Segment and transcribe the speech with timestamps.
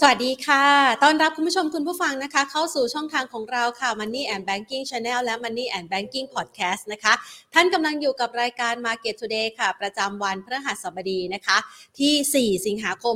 [0.00, 0.64] สวัสดีค่ะ
[1.02, 7.12] ต้อนรับคุณผู้ชมคุณผู้ฟังนะคะ เข้าสู่ช่องทางของเราค่ะ Money and Banking Channel และ Money and Banking Podcast นะคะ
[7.54, 11.56] ท่านกำลังอยู่กับรายการ Market Today ค่ะ ประจำวันพฤหัสบดีนะคะ
[11.98, 13.14] ที่ 4 สิงหาคม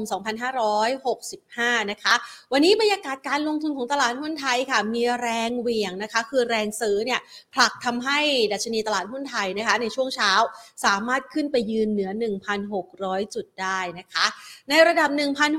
[0.95, 2.15] 2565 นะคะ
[2.53, 7.21] วันนี้บรรยากาศการลงทุนของตลาดหุ้นไทยค่ะ มีแรงเหวี่ยงนะคะ คือแรงซื้อเนี่ย
[7.55, 8.19] ผลักทำให้
[8.53, 10.33] ดัชนีตลาดหุ้นไทยนะคะ ในช่วงเช้า
[10.85, 12.11] สามารถขึ้นไปยืนเหนือ
[12.73, 14.27] 1,600 จุดได้นะคะ
[14.71, 15.11] ในระดับ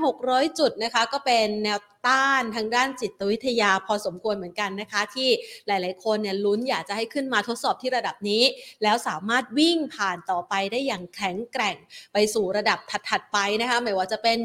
[0.04, 5.28] 1,600 จุดนะคะ ก็เป็นแนว ต้านทางด้านจิตวิทยาพอสมควรเหมือนกันนะคะ ที่
[5.66, 8.42] หลาย ๆ คนเนี่ยลุ้นอยากจะให้ขึ้นมาทดสอบที่ระดับนี้
[8.82, 11.76] แล้วสามารถวิ่งผ่านต่อไปได้อย่างแข็งแกร่ง
[12.12, 14.36] ไปสู่ระดับถัด ๆ ไปนะคะไม่ว่าจะเป็น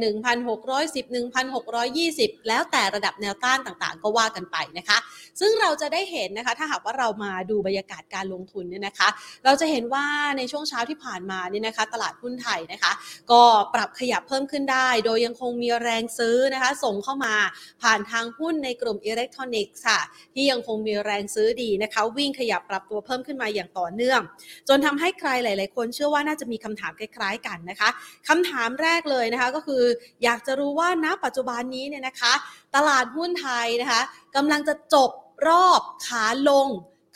[0.57, 4.97] 1,610 1,620 แล้วแต่ระดับแนวต้านต่าง ๆ ก็ว่ากันไปนะคะ
[5.39, 9.09] ซึ่งเราจะได้เห็นนะคะ ถ้าหากว่าเรามาดูบรรยากาศการลงทุนเนี่ยนะคะ
[9.45, 10.05] เราจะเห็นว่า
[10.37, 12.91] ในช่วงเช้าที่ผ่านมาเนี่ยนะคะ ตลาดหุ้นไทยนะคะ
[13.31, 13.41] ก็
[13.73, 17.35] ปรับขยับเพิ่มขึ้นได้ โดยยังคงมีแรงซื้อนะคะ ส่งเข้ามา
[17.81, 19.99] ผ่านทางหุ้นในกลุ่มอิเล็กทรอนิกส์ค่ะ
[20.33, 24.21] ที่ยังคงมีแรงซื้อดีนะคะ วิ่งขยับปรับตัวเพิ่มขึ้นมาอย่างต่อเนื่อง
[24.69, 27.89] จนทำให้ใครหลาย ๆ คนเชื่อว่าน่าจะมีคำถามคล้าย ๆ กันนะคะ
[28.27, 29.83] คำถามแรกเลยนะคะก็คือ
[30.23, 32.33] อยากจะรู้ว่าณปัจจุบันนี้เนี่ยนะคะ
[32.75, 34.01] ตลาดหุ้นไทยนะคะ
[34.35, 35.11] กำลังจะจบ
[35.47, 36.67] รอบขาลง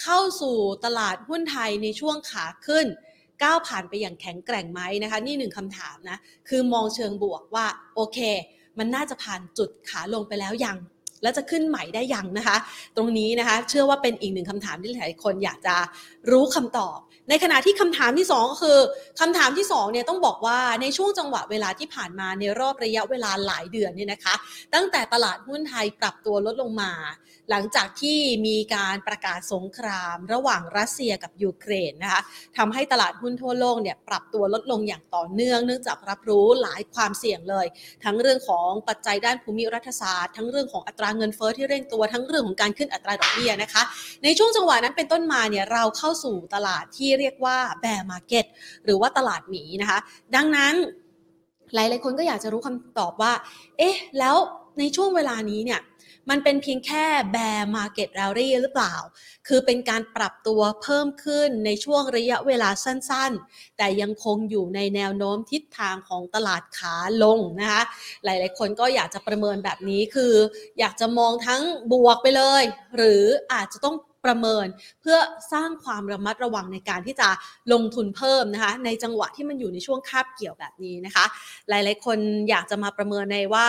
[0.02, 2.88] เข้าสู่ตลาดหุ้นไทยในช่วงขาขึ้น
[3.44, 6.18] ก้าวผ่านไปอย่างแข็งแกร่งไหมนะคะ นี่หนึ่งคำถามนะ
[6.50, 8.20] คือมองเชิงบวกว่า โอเค
[8.80, 10.78] มันน่าจะผ่านจุดขาลงไปแล้วยัง
[11.22, 12.58] แล้วจะขึ้นใหม่ได้ยังนะคะ
[12.98, 15.76] ตรงนี้นะคะ เชื่อว่าเป็นอีกหนึ่งคำถามที่หลายคนอยากจะ
[16.32, 16.98] รู้คำตอบ
[17.30, 18.80] ในขณะที่คำถามที่2ก็คือ
[19.20, 24.36] คำถามที่2เนี่ยต้องบอกว่าในช่วงจังหวะเวลาที่ผ่านมาในรอบระยะเวลาหลายเดือนเนี่ยนะคะ
[24.74, 26.92] ตั้งแต่ตลาดหุ้นไทยปรับตัวลดลงมา
[27.50, 32.22] หลังจากที่มีการประกาศสงคราม ระหว่างรัสเซียกับยูเครนนะคะ
[32.58, 37.66] ทำให้ตลาดหุ้นทั่วโลกเนี่ยปรับตัวลดลงอย่างต่อเนื่อง เนื่องจากรับรู้หลายความเสี่ยงเลย
[38.04, 43.84] ทั้งเรื่องของปัจจัยด้านภูมิรัฐศาสตร์ ทั้งเรื่องของอัตราเงินเฟ้อที่เร่งตัวทั้งเรื่องของการขึ้นอัตราดอกเบี้ยนะคะ
[44.24, 48.46] ในช่วงจังหวะนั้นเป็นต้นมาเนี่ยเราเข้าสู่ตลาดที่เรียกว่า bear market
[48.86, 50.00] หรือว่าตลาดหมีนะคะ
[50.36, 50.74] ดังนั้น
[51.74, 53.34] หลายๆคนก็อยากจะรู้คำตอบว่า
[53.78, 54.36] เอ๊ะ แล้ว
[54.80, 55.80] ในช่วงเวลานี้เนี่ย
[56.30, 58.96] มันเป็นเพียงแค่ bear market rally หรือเปล่า
[59.48, 67.82] คือเป็นการปรับตัวเพิ่มขึ้นในช่วงระยะเวลาสั้นๆ แต่ยังคงอยู่ในแนวโน้มทิศทางของตลาดขาลงนะคะ
[68.24, 70.34] หลายๆคนก็อยากจะประเมินแบบนี้คือ
[70.80, 71.62] อยากจะมองทั้ง
[71.92, 72.64] บวกไปเลย
[72.98, 73.96] หรืออาจจะต้อง
[74.26, 74.68] ประเมิน
[75.02, 75.18] เพื่อ
[75.54, 77.30] สร้างความระมัดระวังในการที่จะ
[77.74, 81.26] ลงทุนเพิ่มนะคะ ในจังหวะที่มันอยู่ในช่วงคาบเกี่ยวแบบนี้นะคะ
[81.70, 82.18] หลายๆ คน
[82.50, 83.68] อยากจะมาประเมินในว่า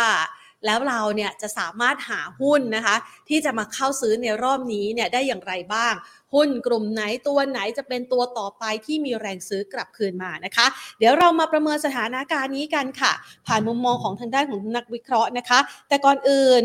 [0.66, 2.96] แล้วเราเนี่ยจะสามารถหาหุ้นนะคะ
[3.28, 5.94] ที่จะมาเข้าซื้อในรอบนี้เนี่ยได้อย่างไรบ้าง
[6.34, 10.66] หุ้นกลุ่มไหนตัวไหนจะเป็นตัวต่อไปที่มีแรงซื้อกลับคืนมานะคะ
[10.98, 13.12] เดี๋ยวเรามาประเมินสถานการณ์นี้กันค่ะ
[13.46, 15.58] ผ่านมุมมองของทางด้านของนักวิเคราะห์นะคะ
[15.88, 16.62] แต่ก่อนอื่น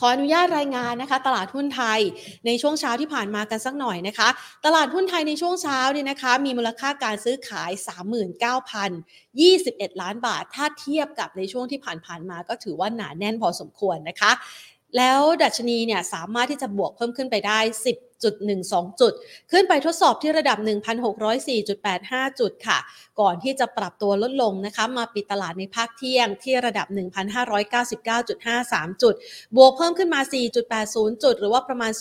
[0.00, 2.00] ขออนุญาตรายงานนะคะ ตลาดหุ้นไทย
[2.46, 4.28] ในช่วงเช้าที่ผ่านมากันสักหน่อยนะคะ
[4.66, 7.70] ตลาดหุ้นไทยในช่วงเช้าเนี่ยนะคะ มีมูลค่าการซื้อขาย
[9.90, 14.32] 39,021 ล้านบาท ถ้าเทียบกับในช่วงที่ผ่านๆมาก็ถือว่าหนาแน่นพอสมควรนะคะ
[14.96, 19.12] แล้วดัชนีเนี่ยสามารถที่จะบวกเพิ่มขึ้นไปได้ 10.12 จุด
[19.50, 20.58] ขึ้นไปทดสอบที่ระดับ
[21.28, 22.78] 1,604.85 จุดค่ะ
[23.20, 26.86] ก่อนที่จะปรับตัวลดลงนะคะ มาปิดตลาดในภาคเที่ยงที่ระดับ
[27.94, 29.14] 1,599.53 จุด
[29.56, 30.20] บวกเพิ่มขึ้นมา
[30.72, 31.92] 4.80 จุด หรือว่าประมาณ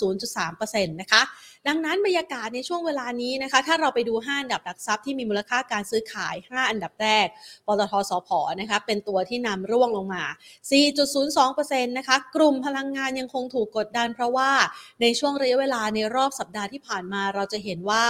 [0.42, 1.22] 0.3%นะคะ
[1.68, 7.28] ดังนั้นบรรยากาศในช่วงเวลานี้นะคะ ถ้าเราไปดู 5 อันดับหลักทรัพย์ที่มีมูลค่าการซื้อขาย 5 อันดับแรก
[7.68, 8.30] ปตทสพ
[8.60, 10.24] นะคะเป็นตัวที่นำร่วงลงมา
[11.06, 14.52] 4.02%นะคะกลุ่มพลังงานยังคงถูกกดดัน เพราะว่า
[15.02, 18.06] ในช่วงระยะเวลาในรอบสัปดาห์ที่ผ่านมาเราจะเห็นว่า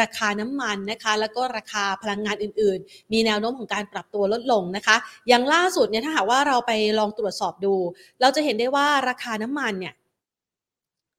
[0.00, 4.96] ราคาน้ำมันนะคะแล้วก็ราคาพลังงานอื่น ๆ มีแนวโน้มของการปรับตัวลดลงนะคะ
[5.28, 7.74] อย่างล่าสุดเนี่ยถ้าหากว่าเราไปลองตรวจสอบดู
[8.20, 9.94] เราจะเห็นได้ว่าราคาน้ำมันเนี่ย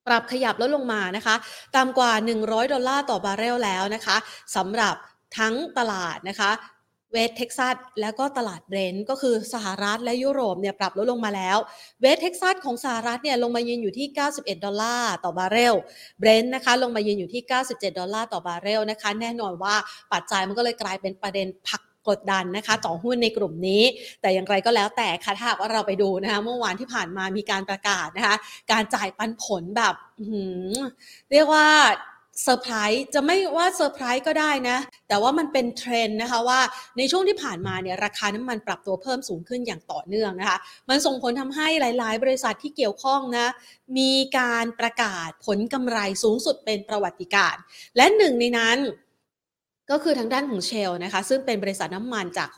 [0.07, 1.35] ปรับขยับลดลงมานะคะ
[1.75, 2.12] ต่ำกว่า
[2.44, 4.18] 100 ดอลลาร์ต่อบาร์เรลแล้วนะคะ
[4.56, 4.95] สำหรับ
[5.38, 6.51] ทั้งตลาดนะคะ
[7.13, 11.57] เวสเท็กซัสแล้วก็ตลาดเบรนท์ก็คือสหรัฐและยุโรปเนี่ยปรับลดลงมาแล้ว
[12.01, 15.75] เวสเท็กซัสของสหรัฐเนี่ยลงมายืนอยู่ที่ 91 ดอลลาร์ต่อบาร์เรล
[16.19, 19.75] เบรนท์นะคะลงมายืนอยู่ที่ 97 ดอลลาร์ต่อบาร์เรลนะคะ แน่นอนว่า
[20.13, 23.83] ปัจจัยมันก็เลยกลายเป็นประเด็นผัก กดดันนะคะ ต่อหุ้นในกลุ่มนี้
[24.21, 28.36] แต่อย่างไรก็แล้วแต่ค่ะถ้าว่าเราไปดูนะคะเมื่อวานที่ผ่านมามีการประกาศนะคะ
[28.71, 29.95] การจ่ายปันผลแบบ
[31.31, 31.68] เรียกว่า
[32.44, 34.77] เซอร์ไพรส์จะไม่ว่าเซอร์ไพรส์ก็ได้นะ
[35.07, 36.59] แต่ว่ามันเป็นเทรนด์นะคะว่า
[36.98, 40.57] ในช่วงที่ผ่านมาเนี่ยราคาน้ำมันปรับตัวเพิ่มสูงขึ้นอย่างต่อเนื่องนะคะ
[40.89, 43.48] มันส่งผลทำให้หลาย ๆ บริษัทที่เกี่ยวข้องนะ
[43.98, 47.56] มีการประกาศผลกำไรสูงสุดเป็นประวัติการ
[47.98, 48.77] และหนึ่งในนั้น
[49.92, 52.50] ก็คือทางด้านของเชลนะคะ ซึ่งเป็นบริษัทน้ำมันจาก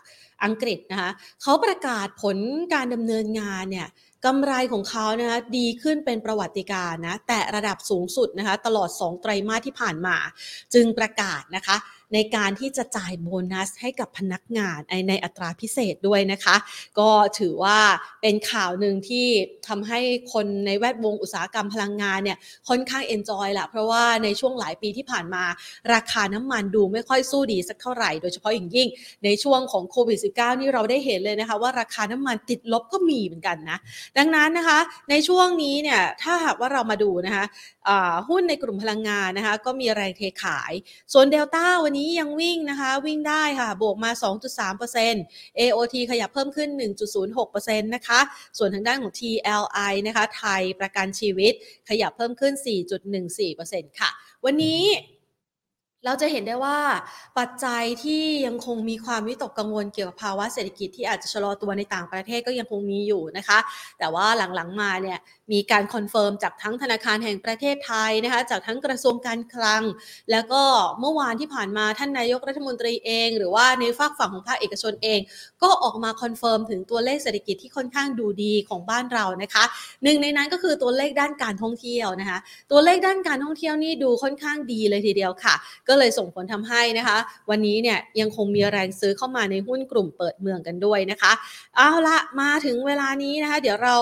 [0.44, 1.12] อังกฤษนะคะ
[1.42, 2.38] เขาประกาศผล
[2.74, 3.88] การดำเนินงานเนี่ย
[4.26, 10.16] กำไรของเขานะคะดีขึ้นเป็นประวัติการนะแต่ระดับสูงสุดนะคะตลอด 2 ไตรมาสที่ผ่านมา
[10.74, 11.76] จึงประกาศนะคะ
[12.14, 14.80] ในการที่จะจ่ายโบนัสให้กับพนักงาน
[15.10, 16.56] ในอัตราพิเศษด้วยนะคะ
[17.00, 17.10] ก็
[17.40, 17.80] ถือว่า
[18.22, 19.28] เป็นข่าวหนึ่งที่
[19.68, 20.00] ทำให้
[20.34, 22.38] คนในแวดวงอุตสาหกรรมพลังงานเนี่ย
[22.70, 25.44] ค่อนข้างเอนจอยละเพราะว่าในช่วงหลายปีที่ผ่านมา
[25.94, 28.88] ราคาน้ำมันดูไม่ค่อยสู้ดีสักเท่าไหร่ โดยเฉพาะอย่างยิ่ง
[29.26, 33.78] ในช่วงของโควิด -19 นี่เราได้เห็นเลยนะคะ ว่าราคาน้ำมันติดลบก็มีเหมือนกันนะ
[34.18, 34.80] ดังนั้นนะคะ
[35.10, 37.46] ในช่วงนี้เนี่ยถ้าหากว่าเรามาดูนะคะ
[38.30, 40.74] หุ้นในกลุ่มพลังงานนะคะก็มีแรงเทขาย
[41.14, 44.12] ส่วนเดลต้าวันนี้ยังวิ่งนะคะวิ่งได้ค่ะ บวกมา
[44.86, 46.70] 2.3% AOT ขยับเพิ่มขึ้น
[47.28, 48.20] 1.06%นะคะ
[48.58, 51.54] ส่วนทางด้านของ TLI นะคะ ไทยประกันชีวิต
[51.90, 52.54] ขยับเพิ่มขึ้น
[53.26, 54.10] 4.14%ค่ะ
[54.46, 54.82] วันนี้
[56.06, 56.78] เราจะเห็นได้ว่า
[57.40, 63.60] ปัจจัยที่ยังคงมีความวิตกกังวลเกี่ยวกับภาวะเศรษฐกิจที่อาจจะชะลอตัวในต่างประเทศก็ยังคงมีอยู่นะคะ
[64.00, 64.26] แต่ว่า
[64.56, 65.18] หลังๆมาเนี่ย
[65.52, 69.84] มีการ confirm จากทั้งธนาคารแห่งประเทศไทยนะคะจากทั้งกระทรวงการคลัง
[70.32, 70.62] แล้วก็
[71.00, 75.20] เมื่อวานที่ผ่านมาท่านนายกรัฐมนตรีเอง หรือว่าในฟากฝั่งของภาคเอกชนเอง
[75.64, 79.64] ก็ออกมา confirm ถึงตัวเลขเศรษฐกิจที่ค่อนข้างดูดีของบ้านเรานะคะ
[80.04, 82.40] หนึ่งในนั้นก็คือตัวเลขด้านการท่องเที่ยวนะคะ
[82.72, 85.56] ตัวเลขด้านการท่องเที่ยวนี่ดูค่อนข้างดีเลยทีเดียวค่ะ
[85.90, 87.18] ก็เลยส่งผลทำให้นะคะ
[87.50, 91.32] วันนี้เนี่ยยังคงมีแรงซื้อเข้ามาในหุ้นกลุ่มเปิดเมืองกันด้วยนะคะ
[91.76, 93.98] เอาละมาถึงเวลานี้นะคะ เดี๋ยวเรา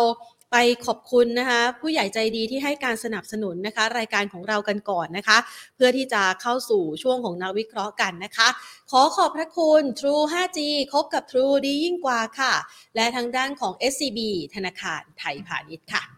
[0.52, 5.38] ไปขอบคุณนะคะผู้ใหญ่ใจดีที่ให้การสนับสนุนนะคะ รายการของเรากันก่อนนะคะ
[5.76, 8.48] เพื่อที่จะเข้าสู่ช่วงของนักวิเคราะห์กันนะคะ
[8.92, 10.60] ขอขอบพระคุณ True 5G
[10.94, 12.54] คบกับ True ดียิ่งกว่าค่ะ
[12.96, 14.20] และทางด้านของ SCB
[14.56, 16.17] ธนาคารไทยพาณิชย์ค่ะ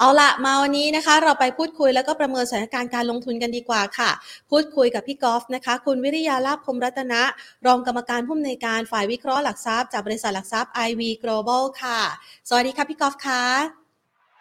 [0.00, 4.10] เอาละมาวันนี้นะคะ เราไปพูดคุยแล้วก็ประเมินสถานการณ์การลงทุนกันดีกว่าค่ะ
[4.50, 7.22] พูดคุยกับพี่กอล์ฟนะคะ คุณวิริยาลาภพมรัตนะ
[7.66, 12.00] รองกรรมการผู้อำนวยการฝ่ายวิเคราะห์หลักทรัพย์จากบริษัทหลักทรัพย์ IV Global ค่ะ
[12.48, 13.42] สวัสดีค่ะพี่กอล์ฟค่ะ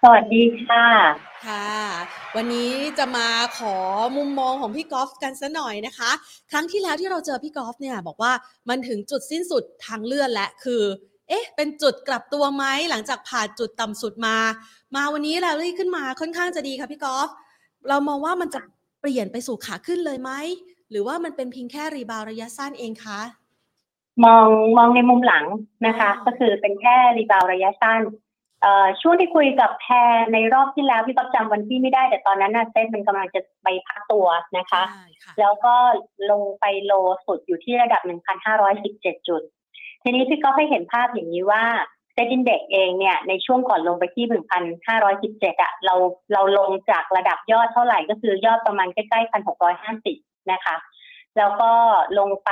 [0.04, 0.86] สวัสดีค่ะ
[1.46, 1.70] ค่ะ
[2.36, 3.28] วันนี้จะมา
[3.58, 3.76] ขอ
[4.18, 6.12] มุมมองของพี่กอล์ฟกันซะหน่อยนะคะ
[6.52, 8.32] ครั้งที่แล้วที่เราเจอพี่กอล์ฟเนี่ยบอกว่า
[8.70, 10.84] มันถึงจุดสิ้นสุดทางเลื่อนและคือ
[11.30, 14.36] เอ๊ะ เป็นจุดกลับตัวไหมหลังจากผ่านจุดต่ำสุดมา
[14.96, 17.30] มาวันนี้แลลี่ขึ้นมาค่อนข้างจะดีค่ะพี่กอล์ฟ
[17.90, 18.60] เรามองว่ามันจะ
[19.02, 20.32] เปลี่ยนไปสู่ขาขึ้นเลยไหม
[20.92, 23.20] หรือว่ามันเป็นเพียงแค่รีบาวระยะสั้นเองคะ
[24.24, 24.48] มอง
[24.78, 25.46] มองในมุมหลัง
[25.88, 28.02] นะคะ ก็คือเป็นแค่รีบาวระยะสั้น
[29.02, 34.28] ช่วงที่คุยกับแพรในรอบที่แล้วพี่ก็จำวันที่ไม่ได้ แต่ตอนนั้นน่ะเซ็ตมันกำลังจะไปพักตัว
[34.58, 34.84] นะคะ
[35.40, 35.76] แล้วก็
[36.32, 36.94] ลงไปโล
[37.26, 38.02] สุดอยู่ที่ระดับ
[38.66, 39.42] 1,517 จุด
[40.04, 41.64] ทีนี้พี่ก็ให้เห็นภาพอย่างนี้ว่า
[42.14, 44.26] เซ็ตินเด็กเองเนี่ยในช่วงก่อนลงไปที่
[44.94, 45.96] 1,517อะเรา
[46.34, 49.32] เราลงจากระดับยอดเท่าไหร่ก็คือยอดประมาณใกล้ๆ
[49.86, 50.76] 1,650นะคะ
[51.38, 51.72] แล้วก็
[52.20, 52.52] ลงไป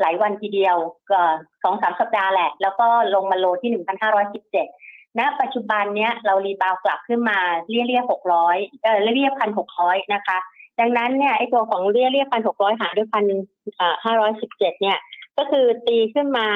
[0.00, 0.76] หลายวันทีเดียว
[1.10, 1.22] ก็
[1.62, 3.70] สองสามสัปดาห์แหละ แล้วก็ลงมา low ที่
[4.42, 7.38] 1,517ณปัจจุบันเนี้ยเรา rebound กลับขึ้นมา
[7.68, 10.38] เรี่ยเรี่ยหกร้อยเออเรี่ยพันหกร้อยนะคะ
[10.80, 13.24] ดังนั้นเนี่ยไอตัวของเรี่ยเรี่ยพันหกร้อยหารด้วยพัน
[14.04, 14.98] ห้าร้อยสิบเจ็ดเนี่ย
[15.38, 16.48] ก็คือตีขึ้นมา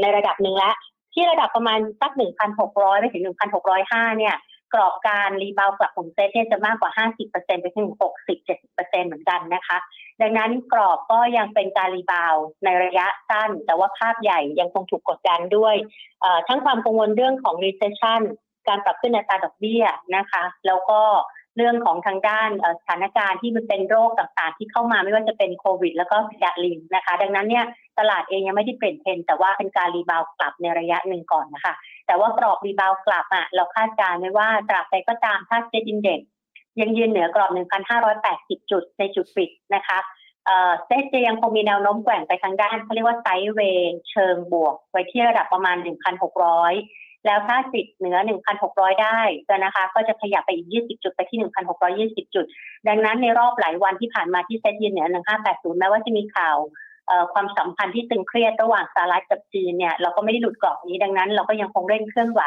[0.00, 0.76] ในระดับหนึ่งแล้ว
[1.14, 4.36] ที่ระดับประมาณสักหนึ่งพันหกร้อยไปถึงหนึ่งพันหกร้อยห้าเนี่ย
[4.74, 9.78] กรอบการ rebound กลับของเซตเนี่ยจะมากกว่าห้าสิบเปอร์เซ็นต์ไปถึงหกสิบเจ็ดสิบเปอร์เซ็นต์เหมือนกันนะคะ
[10.20, 12.34] ดังนั้นกรอบก็ยังเป็นการ rebound
[12.64, 15.74] ในระยะสั้น แต่ว่าภาพใหญ่ยังคงถูกกดดันด้วย
[16.48, 18.22] ทั้งความกังวลเรื่องของ recession
[18.68, 19.84] การปรับขึ้นอัตราดอกเบี้ย
[20.16, 21.00] นะคะ แล้วก็
[21.56, 27.64] เรื่องของทางด้านสถานการณ์ที่มันเป็นโรคต่างๆ ที่เข้ามาไม่ว่าจะเป็นโควิด แล้วก็ฝีดาษลิงนะคะ ดังนั้นเนี่ย
[27.98, 31.74] ตลาดเองยังไม่ได้เปลี่ยนเทรนแต่ว่าเป็นการ rebound กลับในระยะหนึ่งก่อนนะคะ
[32.06, 36.20] แต่ว่ากรอบ rebound กลับอะเราคาดการณ์ไว้ว่าตราบใดก็ตามถ้า SET index
[36.80, 37.50] ยังยืนเหนือกรอบ
[38.10, 39.98] 1,580 จุดในจุดปิดนะคะ
[40.86, 48.16] เซตจะยังคงมีแนวโน้มแกว่งไปทางด้านเขาเรียกว่าไซด์เวย์เชิงบวก ไว้ที่ระดับประมาณ 1,600 แล้วถ้าติดเหนือ
[48.60, 49.20] 1,600 ได้
[49.64, 51.38] นะคะ ก็จะขยับไปอีก 20 จุดไปที่
[52.22, 52.46] 1,620 จุด
[52.88, 55.06] ดังนั้นในรอบหลายวันที่ผ่านมาที่เซ็ตยืนเหนือ
[55.42, 56.56] 1,580 แม้ว่าจะมีข่าว
[57.32, 62.42] ความสัมพันธ์ที่ตึงเครียดระหว่างสหรัฐกับจีนเนี่ยเราก็ไม่ได้หลุดกรอบนี้ดังนั้น เราก็ยังคงเร่งเคลื่อนไหว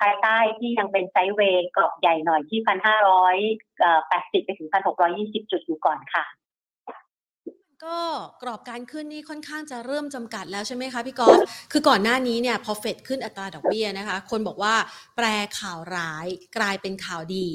[0.00, 4.68] ภายใต้ที่ยังเป็นไซด์เวย์กรอบใหญ่หน่อยที่ 1,580 ไปถึง
[5.10, 6.24] 1,620 จุดอยู่ก่อนค่ะ
[7.84, 7.98] ก็
[8.42, 11.38] กรอบการขึ้นนี่ค่อนข้างจะเริ่มจำกัดแล้วใช่ไหมคะพี่กอล์ฟ
[11.72, 14.74] คือก่อนหน้านี้เนี่ยพอเฟดขึ้นอัตราดอกเบี้ยนะคะ คนบอกว่า
[15.16, 15.26] แปล
[15.58, 17.48] ข่าวร้ายกลายเป็นข่าวดี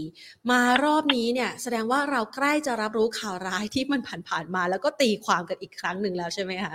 [0.51, 6.73] มารอบนี้เนี่ยแสดงว่าเราใกล้จะรับรู้ข่าวร้ายที่มันผ่านๆมา แล้วก็ตีความกันอีกครั้งหนึ่งแล้วใช่ไหมคะ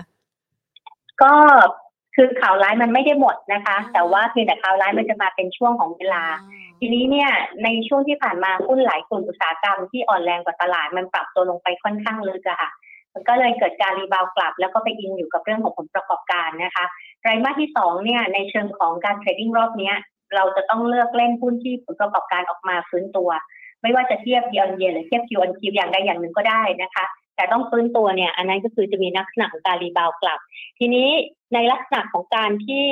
[1.22, 1.34] ก็
[2.14, 6.24] คือข่าวร้ายมันไม่ได้หมดนะคะ แต่ว่าเพียงแต่ข่าวร้ายมันจะมาเป็นช่วงของเวลา
[6.80, 7.30] ทีนี้เนี่ย
[7.64, 12.70] ในช่วงที่ผ่านมาหุ้นหลายกลุ่มอุตสาหกรรมที่อ่อนแรงกว่าตลาดมันปรับตัวลงไปค่อนข้างลึกอะค่ะ
[13.14, 16.84] มันก็เลยเกิดการรีบาวกลับ แล้วก็ไปอิงอยู่กับเรื่องของผลประกอบการนะคะ
[17.20, 19.92] ไตรมาสที่สองเนี่ยในเชิงของการเทรดดิ้งรอบนี้
[20.34, 23.30] เราจะต้องเลือกเล่นหุ้นที่ผลประกอบการออกมาฟื้นตัว
[23.82, 27.04] ไม่ว่าจะเทียบ year on year หรือเทียบ Q on Q อย่างใดอย่างหนึ่งก็ได้นะคะ
[27.36, 30.38] แต่ต้องฟื้นตัวเนี่ยอันนั้นก็คือจะมีลักษณะของการ rebound กลับ
[30.78, 31.08] ทีนี้
[31.54, 32.86] ในลักษณะของการที่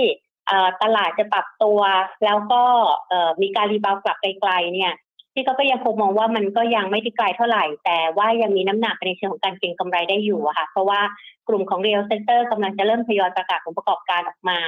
[0.83, 1.81] ตลาดจะปรับตัว
[2.25, 2.63] แล้วก็
[3.43, 11.01] มีการ rebound กลับไกลๆเนี่ยพี่ก็ยังคงมองว่ามันก็ยังไม่ได้ไกลเท่าไหร่ แต่ว่ายังมีน้ำหนักในเชิงของการเก็งกำไรได้อยู่ค่ะ เพราะว่า
[11.49, 14.59] กลุ่มของ real sector กำลังจะเริ่มทยอยประกาศผลประกอบการออกมา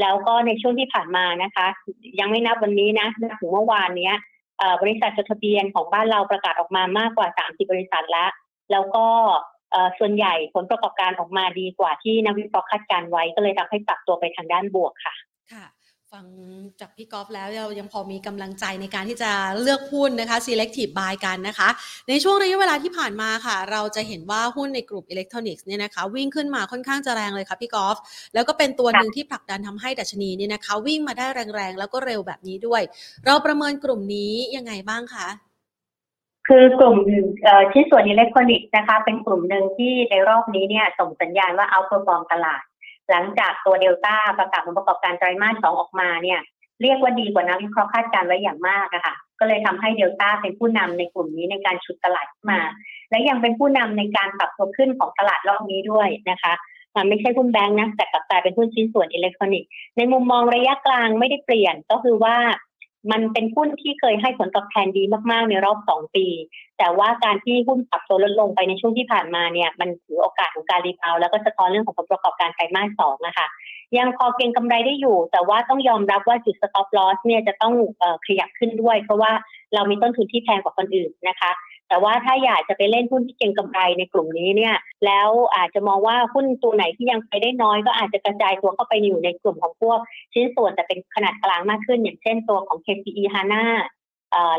[0.00, 1.66] แล้วก็ในช่วงที่ผ่านมานะคะ
[2.20, 3.06] ยังไม่นับวันนี้นะ
[3.40, 4.12] ถึงเมื่อวานนี้
[4.82, 8.30] บริษัทจดทะเบียนของบ้านเราประกาศออกมามากกว่า 30 บริษัทแล้ว
[8.72, 9.06] แล้วก็
[9.98, 15.14] ส่วนใหญ่ผลประกอบการออกมาดีกว่าที่นักวิเคราะห์คาดการไว้ ก็เลยทำให้ปรับตัวไปทางด้านบวกค่ะ
[15.52, 15.64] ค่ะ
[16.18, 16.30] ฟัง
[16.80, 21.68] จากพี่กอล์ฟแล้วเรายังพอมีกำลังใจในการที่จะเลือกหุ้นนะคะ selective buy กันนะคะ
[22.08, 27.96] ในช่วงระยะเวลาที่ผ่านมาค่ะ เราจะเห็นว่าหุ้นในกลุ่มอิเล็กทรอนิกส์เนี่ยนะคะ วิ่งขึ้นมาค่อนข้างจะแรงเลยค่ะพี่กอล์ฟ
[28.34, 32.82] แล้วก็เป็นตัวหนึ่งที่ผลักดันทำให้ดัชนีเนี่ยนะคะ วิ่งมาได้แรงๆ แล้วก็เร็วแบบนี้ด้วย
[33.26, 35.28] เราประเมินกลุ่มนี้ยังไงบ้างคะ
[36.48, 36.96] คือกลุ่ม
[37.72, 42.62] ชิ้นส่วนอิเล็กทรอนิกส์นะคะ เป็นกลุ่มหนึ่งที่ในรอบนี้เนี่ยส่งสัญญาณว่า outperform ตลาด
[43.10, 46.40] หลังจากตัวเดลต้าประกาศผลประกอบการไตรมาสสองออกมาเนี่ย
[46.82, 52.60] เรียกว่าดีกว่านักวิเคราะห์คาดการณ์ไว้อย่างมากอะค่ะ ก็เลยทำให้เดลต้าเป็นผู้นำในกลุ่มนี้ในการฉุดตลาดมา
[53.10, 56.52] และยังเป็นผู้นำในการปรับตัวขึ้นของตลาดรอบนี้ด้วยนะคะ
[56.96, 62.36] มันไม่ใช่หุ้นแบงก์นะแต่กลับกลายเป็นหุ้นชิ้นส่วนอิเล็กทรอนิกส์ในมุมมองระยะกลางไม่ได้เปลี่ยนก็คือว่า
[63.12, 66.26] มันเป็นหุ้นที่เคยให้ผลตอบแทนดีมากๆ ในรอบสองปี
[66.78, 73.46] แต่ว่าการที่หุ้นปรับตัวลดลงไปในช่วงที่ผ่านมาเนี่ย มันถือโอกาสของการ rebound แล้วก็สะท้อนเรื่องของผลประกอบการไตรมาสสองนะคะ
[73.98, 77.74] ยังพอเก็งกำไรได้อยู่ แต่ว่าต้องยอมรับว่าจุด stop loss เนี่ยจะต้อง
[78.26, 79.32] ขยับขึ้นด้วย เพราะว่า
[79.74, 81.50] เรามีต้นทุนที่แพงกว่าคนอื่นนะคะ
[81.90, 89.98] แต่ว่าถ้าอยากจะไปเล่นหุ้นที่เก็งกำไรในกลุ่มนี้เนี่ย แล้วอาจจะมองว่าหุ้นตัวไหนที่ยังไปได้น้อย ก็อาจจะกระจายตัวเข้าไปอยู่ในกลุ่มของพวก
[90.32, 93.64] ชิ้นส่วนแต่เป็นขนาดกลางมากขึ้น อย่างเช่นตัวของ KCE HANA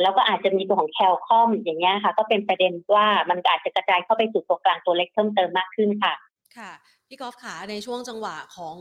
[0.02, 6.14] แล้วก็อาจจะมีตัวของแคลคอมอย่างเงี้ยค่ะ ก็เป็นประเด็นว่ามันอาจจะกระจายเข้าไปสู่ตัวกลางตัวเล็กเพิ่มเติมมากขึ้นค่ะ
[6.58, 6.72] ค่ะ
[7.08, 8.78] พี่กอล์ฟขาในช่วงจังหวะของ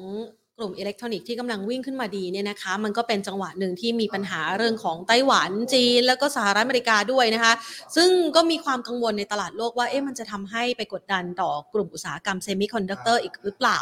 [0.58, 7.52] กลุ่มอิเล็กทรอนิกส์ที่กำลังวิ่งขึ้นมาดีเนี่ยนะคะมันก็เป็นจังหวะหนึ่งที่มีปัญหาเรื่องของไต้หวันจีน แล้วก็สหรัฐอเมริกาด้วยนะคะ
[7.96, 13.78] ซึ่งก็มีความกังวลในตลาดโลกว่าเอ๊ะมันจะทำให้ไปกดดันต่อกลุ่มอุตสาหกรรมเซมิคอนดักเตอร์อีกหรือเปล่า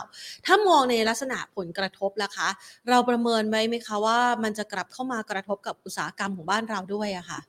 [0.47, 2.49] ถ้ามองในลักษณะผลกระทบล่ะคะ
[2.89, 7.41] เราประเมินไว้ไหมคะว่ามันจะกลับเข้ามากระทบกับอุตสาหกรรมของบ้านเราด้วยอะคะ่ะ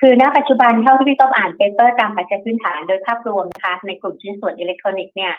[0.00, 5.32] คือณปัจจุบันเท่าที่พี่ต้องอ่าน paper ตามปัจจัยพื้นฐานโดยภาพรวมนะคะในกลุ่มชิ้นส่วนอิเล็กทรอนิกส์เนี่ย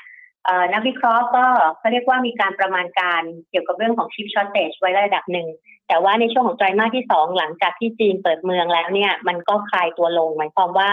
[0.74, 1.46] นักวิเคราะห์ก็
[1.78, 5.48] เขาเรียกว่ามีการประมาณการเกี่ยวกับเรื่องของ chip shortage ไว้ระดับหนึ่ง
[5.88, 10.90] แต่ว่าในช่วงของไตรมาสที่สองหลังจากที่จีนเปิดเมืองแล้วเนี่ย มันก็คลายตัวลง หมายความว่า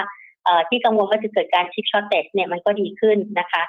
[0.68, 3.62] ที่กังวลว่าจะเกิดการ chip shortage เนี่ยมันก็ดีขึ้นนะคะ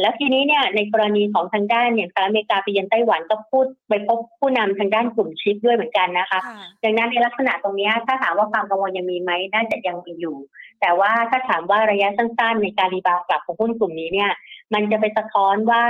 [0.00, 6.40] แล้วทีนี้เนี่ยในกรณีของทางด้านอย่างสหรัฐอเมริกาไปเยือนไต้หวันก็พูดไปพบผู้นำทางด้านกลุ่มชิปด้วยเหมือนกันนะคะ
[6.84, 10.36] ดังนั้นในลักษณะตรงนี้ถ้าถามว่าความกังวลยังมีไหมน่าจะยังมีอยู่
[10.80, 14.30] แต่ว่าถ้าถามว่าระยะสั้นๆ ในการ rebound กลับของหุ้นกลุ่มนี้เนี่ย
[14.72, 15.84] มันจะไปสะท้อนว่า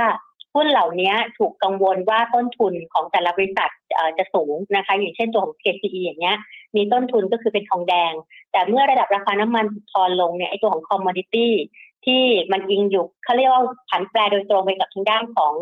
[0.55, 3.71] หุ้นเหล่านี้ถูกกังวลว่าต้นทุนของแต่ละบริษัท
[4.17, 6.37] จะสูงนะคะ อย่างเช่นตัวของ KCE อย่างเงี้ย
[6.75, 8.13] มีต้นทุนก็คือเป็นทองแดง
[8.51, 11.53] แต่เมื่อระดับราคาน้ำมันทอนลงเนี่ยไอตัวของคอมมอดิตี้
[12.05, 15.53] ที่มันยิงอยู่เขาเรียกว่าผันแปรโดยตรงไปกับทางด้านของ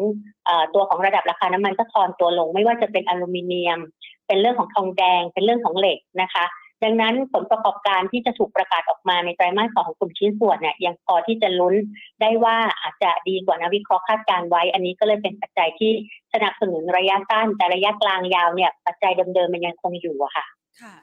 [0.48, 3.80] อตัวของระดับราคาน้ำมันก็ทอนตัวลง ไม่ว่าจะเป็นอลูมิเนียม
[4.28, 6.46] เป็นเรื่องของทองแดง เป็นเรื่องของเหล็กนะคะ
[6.84, 11.76] ดังนั้นผลประกอบการที่จะถูกประกาศออกมาในไตรมาสสองของกลุ่มชิ้นส่วนเนี่ยยังพอที่จะลุ้น
[12.22, 15.92] ได้ว่าอาจจะดีกว่านักวิเคราะห์คาดการไว้ อันนี้ก็เลยเป็นปัจจัยที่
[16.34, 20.46] สนับสนุนระยะสั้นแต่ระยะกลางยาวเนี่ยปัจจัยเดิมๆมันยังคงอยู่อะค่ะ
[20.82, 20.94] ค่ะ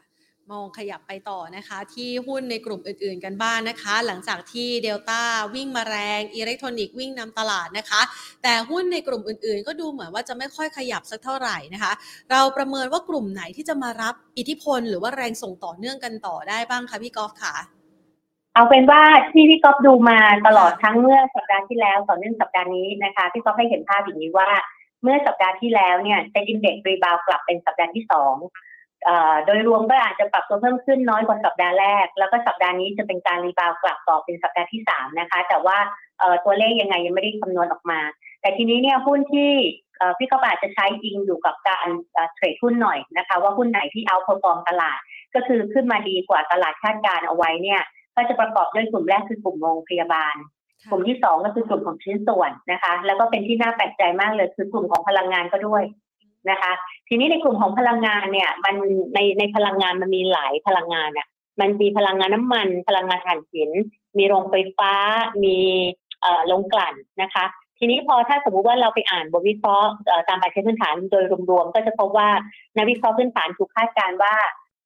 [0.52, 5.22] มองขยับไปต่อนะคะ ที่หุ้นในกลุ่มอื่นๆกันบ้างนนะคะ หลังจากที่เดลต้า
[5.54, 8.00] วิ่งมาแรงอิเล็กทรอนิกส์วิ่งนำตลาดนะคะ
[8.42, 11.92] แต่หุ้นในกลุ่มอื่นๆ ก็ดูเหมือนว่าจะไม่ค่อยขยับสักเท่าไหร่นะคะ
[12.30, 17.54] เราประเมินว่ากลุ่มไหนที่จะมารับอิทธิพล หรือว่าแรงส่งต่อเนื่องกันต่อได้บ้างคะพี่กอล์ฟคะ
[18.54, 19.02] เอาเป็นว่า
[19.32, 24.50] ที่พี่ก๊อฟดูมาตลอดทั้งเมื่อสัปดาห์ที่แล้วต่อเนื่องสัปดาห์นี้นะคะพี่ก๊อฟให้เห็นภาพอย่างนี้ว่า
[25.02, 28.34] เมื่อสัปดาห์ที่แล้วเนี่ย SET index rebound กลับเป็นสัปดาห์ที่สอง
[29.46, 35.78] โดยรวมก็อาจจะปรับตัวเพิ่มขึ้นน้อยกว่าสัปดาห์แรก แล้วก็สัปดาห์นี้จะเป็นการ rebound กลับต่อเป็นสัปดาห์ที่สามนะคะ แต่ว่า
[36.44, 38.00] ตัวเลขยังไงยังไม่ได้คำนวณออกมา
[38.40, 39.50] แต่ทีนี้เนี่ยหุ้นที่
[40.18, 41.88] พี่ก๊อฟอาจจะใช้อิงอยู่กับการ
[42.34, 44.98] เทรดหุ้นหน่อยนะคะ ว่าหุ้นไหนที่ outperform ตลาด
[45.34, 47.80] ก็คือขึ้นมาดีกว่าตลาดคาดการเอาไว้เนี่ย
[48.16, 50.34] ก็จะประกอบด้วยกลุ่มแรกคือกลุ่มโรงพยาบาล
[50.90, 55.82] กลุ่มที่สองก็คือกลุ่มของชิ้นส่วนนะคะ แล้วก็เป็นที่น่าแปลกใจมากเลยคือกลุ่มของพลังงานก็ด้วย
[56.50, 56.72] นะคะ
[57.08, 58.74] ทีนี้ในกลุ่มของพลังงานเนี่ย มัน
[59.14, 61.28] ในในพลังงานมันมีหลายพลังงานเนี่ย
[61.60, 63.70] มันมีพลังงานน้ำมัน พลังงานถ่านหิน
[64.18, 64.92] มีโรงไฟฟ้า
[65.44, 65.58] มี
[66.46, 67.44] โรงกลั่นนะคะ
[67.78, 69.90] ทีนี้พอถ้าสมมุติว่าเราไปอ่านบทวิเคราะห์
[70.28, 72.28] ตามปัจจัยพื้นฐานโดยรวมๆก็จะพบว่า
[72.76, 74.34] นักวิเคราะห์พื้นฐานถูกคาดการว่า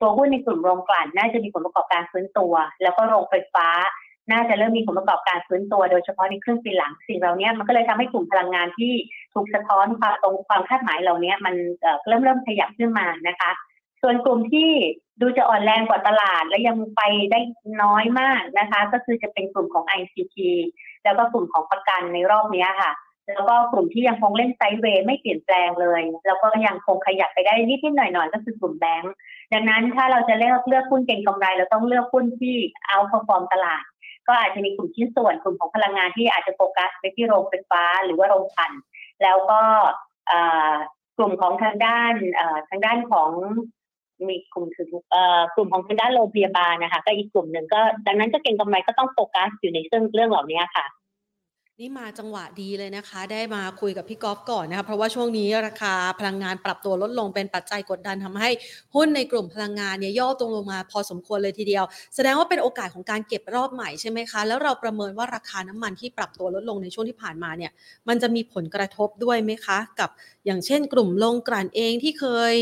[0.00, 3.68] ตัวหุ้นในกลุ่มโรงกลั่นน่าจะมีผลประกอบการฟื้นตัว แล้วก็โรงไฟฟ้า
[4.32, 8.92] น่าจะเริ่มมีผลประกอบการฟื้นตัว โดยเฉพาะในครึ่งปีหลังสิ่งเหล่านี้มันก็เลยทำให้กลุ่มพลังงานที่
[9.34, 11.54] ถูกสะท้อนความตรงความคาดหมายเหล่านี้มัน
[12.06, 13.50] เริ่มเริ่มขยับขึ้นมานะคะ
[14.02, 14.70] ส่วนกลุ่มที่
[15.20, 17.40] ดูจะอ่อนแรงกว่าตลาด และยังไปได้
[17.82, 20.36] น้อยมากนะคะ ก็คือจะเป็นกลุ่มของ ICT
[21.04, 22.92] แล้วก็กลุ่มของประกันในรอบนี้ค่ะ
[23.28, 29.14] แล้วก็กลุ่มที่ยังคงเล่นไซด์เวย์ไม่เปลี่ยนแปลงเลย แล้วก็ยังคงขยับไปได้นิดนิดหน่อยหน่อยก็คือกลุ่มแบงก์
[29.52, 32.56] ดังนั้นถ้าเราจะเลือกเลือกหุ้นเก่งกำไร เราต้องเลือกหุ้นที่
[32.88, 33.84] เอาพอฟอร์มตลาด
[34.28, 38.72] ก็อาจจะมีกลุ่มชิ้นส่วนกลุ่มของพลังงานที่อาจจะโฟกัสไปที่โรงไฟฟ้า หรือว่าโรงถ่น
[39.22, 39.60] แล้วก็
[41.16, 42.12] กลุ่มของทางด้าน
[42.68, 43.30] ทางด้านของ
[44.28, 44.86] มีกลุ่มคือ
[45.54, 50.86] กลุ่มของทางด้านโรงพยาบาลนะคะ ก็อีกกลุ่มหนึ่งก็ดังนั้นก็เก่งกำไรก็ต้องโฟกัสอยู่ในเรื่องเรื่องเหล่านี้ค่ะ
[51.80, 58.50] นี่มาจังหวะดีเลยนะคะ ได้มาคุยกับพี่กอล์ฟก่อนนะคะ เพราะว่าช่วงนี้ราคาพลังงานปรับตัวลดลงเป็นปัจจัยกดดันทำให้
[58.94, 67.72] หุ้นในกลุ่มพลังงานเนี่ยย่อตรงลงมาพอสมควรเลยทีเดียว แสดงว่าเป็นโอกาสของการเก็บรอบใหม่ใช่ไหมคะ แล้วเราประเมินว่าราคาน้ำมันที่ปรับตัวลดลงในช่วงที่ผ่านมาเนี่ย
[68.08, 70.10] มันจะมีผลกระทบด้วยไหมคะ กับ
[70.46, 72.54] อย่างเช่น กลุ่มลงกลั่นเองที่เคย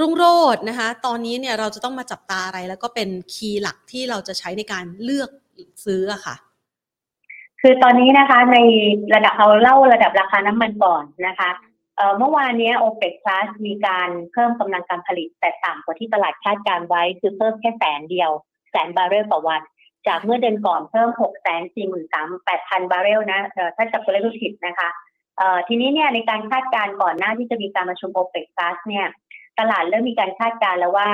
[0.00, 0.24] รุ่งโร
[0.54, 5.30] จน์นะคะ ตอนนี้เนี่ยเราจะต้องมาจับตาอะไร แล้วก็เป็นคีย์หลักที่เราจะใช้ในการเลือก
[5.86, 6.36] ซื้ออะค่ะ
[7.62, 8.58] คือตอนนี้นะคะใน
[9.14, 11.50] ระดับเอาเล่าระดับราคาน้ำมันก่อนนะคะ
[12.18, 18.30] เมื่อวานนี้ OPEC Plus มีการเพิ่มกำลังการผลิต แต่ต่ำกว่าที่ตลาดคาดการไว้คือเพิ่มแค่แสนเดียว
[18.70, 19.60] แสนบาร์เรลต่อวัน
[20.06, 21.50] จากเมื่อเดือนก่อนเพิ่ม6 4 3 8
[21.88, 21.94] 0
[22.70, 23.40] 0 0บาร์เรลนะ
[23.76, 24.88] ถ้าจับตัวเลขผิดนะคะ
[25.68, 29.06] ทีนี้เนี่ยในการคาดการก่อนหน้าที่จะมีการประชุม OPEC Plus เนี่ย
[29.58, 31.08] ตลาดเริ่มมีการคาดการแล้วว่า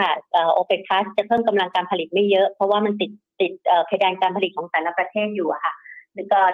[0.53, 3.11] โอเปกพลัสจะเพิ่มกำลังการผลิตไม่เยอะ เพราะว่ามันติด
[3.41, 3.53] ติด
[3.87, 5.75] เพดานการผลิตของแต่ละประเทศอยู่อะค่ะ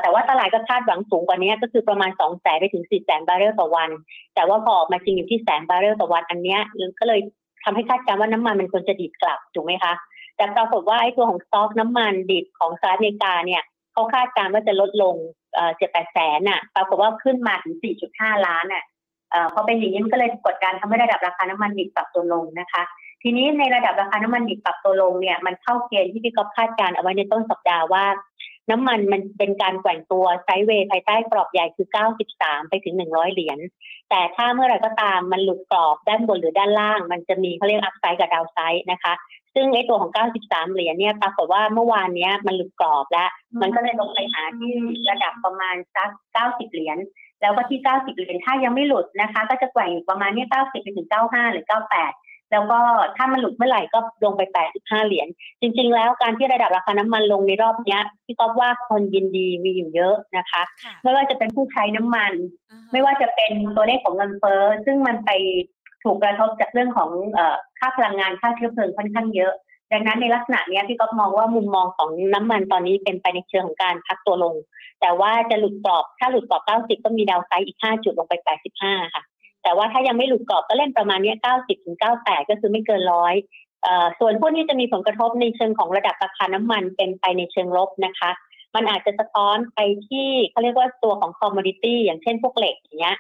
[0.02, 3.90] แต่ว่าตลาดก็คาดหวังสูงกว่านี้ก็คือประมาณ2แสนไปถึง4แสนบาร์เรลต่อวัน
[4.35, 6.59] แต่ว่าพอออกมาจริงอยู่ที่แสนบาร์เรลต่อวันอันนี้
[7.00, 7.21] ก็เลย
[7.64, 9.93] ทำให้คาดการณ์ว่าน้ำมันมันควรจะดีดกลับถูกไหมคะ
[10.37, 15.14] แต่ปรากฏว่าไอ้ตัวของสต็อกน้ำมันดิบของสหรัฐอเมริกาเนี่ยเขาคาดการณ์ว่าจะลดลง
[15.77, 17.75] เจ็ดแปดแสนน่ะปรากฏว่าขึ้นมาถึง
[18.11, 18.85] 4.5ล้านน่ะ
[19.55, 22.83] พอเป็นอย่างนี้มันก็เลยกดดันทำให้ระดับราคาน้ำมันดิบปรับตัวลงนะคะ
[23.23, 28.05] ทีนี้ในระดับราคาน้ำมันดิบปรับตัวลงเนี่ยมันเข้าเกณฑ์ที่พี่ก๊อฟคาดการณ์เอาไว้ในต้นสัปดาห์ว่า
[28.70, 31.88] น้ำมันมันเป็นการแกว่งตัวไซด์เวย์ภายใต้กรอบใหญ่คือ
[32.28, 33.59] 93 ไปถึง 100 เหรียญ
[34.11, 39.12] แต่ถ้าเมื่อไรก็ตามมันหลุดกรอบด้านบนหรือด้านล่าง มันจะมีเขาเรียกอัพไซด์กับดาวไซด์นะคะ
[39.54, 43.30] ซึ่งไอตัวของ 93 เหรียญเนี่ยปรากฏว่าเมื่อวานเนี้ยมันหลุดกรอบแล้ว
[43.61, 44.72] มันก็เลยลงไปหาที่
[45.11, 46.11] ระดับประมาณสัก
[46.42, 46.98] 90 เหรียญ
[47.40, 52.79] แล้วก็ที่ 90 เหรียญถ้ายังไม่หลุดนะคะ ก็จะแกว่งประมาณนี้90ไปถึง 95 หรือ 98 แล้วก็
[53.17, 54.43] ถ้ามันหลุดเมื่อไหร่ก็ลงไป
[54.77, 55.29] 85 เหรียญ
[55.61, 60.63] จริง ๆ แล้วการที่ระดับราคาน้ำมันลงในรอบนี้พี่ก๊อฟว่าคนยินดีมีอยู่เยอะนะคะ
[61.03, 62.33] ไม่ว่าจะเป็นผู้ใช้น้ำมัน
[62.93, 65.31] ไม่ว่าจะเป็นตัวเลขของเงินเฟ้อซึ่งมันไป
[66.05, 67.11] ถูกกระทบจากเรื่องของ
[67.79, 69.53] ค่าพลังงานค่าเชื้อเพลิงค่อนข้างเยอะ
[69.93, 74.55] ดังนั้นในลักษณะนี้พี่ก๊อฟมองว่ามุมมองของน้ำมันตอนนี้เป็นไปในเชิงของการพักตัวลง
[75.01, 78.35] แต่ว่าจะหลุดกรอบถ้าหลุดกรอบ 90 ก็มี downside อีก 5 จุดลงไป
[78.77, 79.23] 85 ค่ะ
[79.62, 83.35] แต่ว่าถ้ายังไม่หลุดกรอบก็เล่นประมาณนี้90ถึง98ก็คือไม่เกินร้อย
[84.18, 88.31] ส่วนพวกนี้จะมีผลกระทบในเชิงของระดับราคาน้ำมันเป็นไปในเชิงลบนะคะ
[88.75, 93.16] มันอาจจะสะท้อนไปที่เขาเรียกว่าตัวของ commodity อย่างเช่นพวกเหล็กอย่างเงี้ย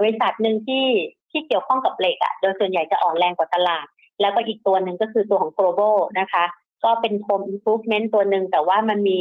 [0.00, 0.86] บริษัทหนึ่งที่
[1.30, 3.86] ที่เกี่ยวข้องกับเหล็กอะโดยส่วนใหญ่จะอ่อนแรงกว่าตลาด
[4.20, 6.44] แล้วก็อีกตัวหนึ่งก็คือตัวของ global นะคะ
[6.84, 9.18] ก็เป็น home improvement ตัวหนึ่งแต่ว่ามันมี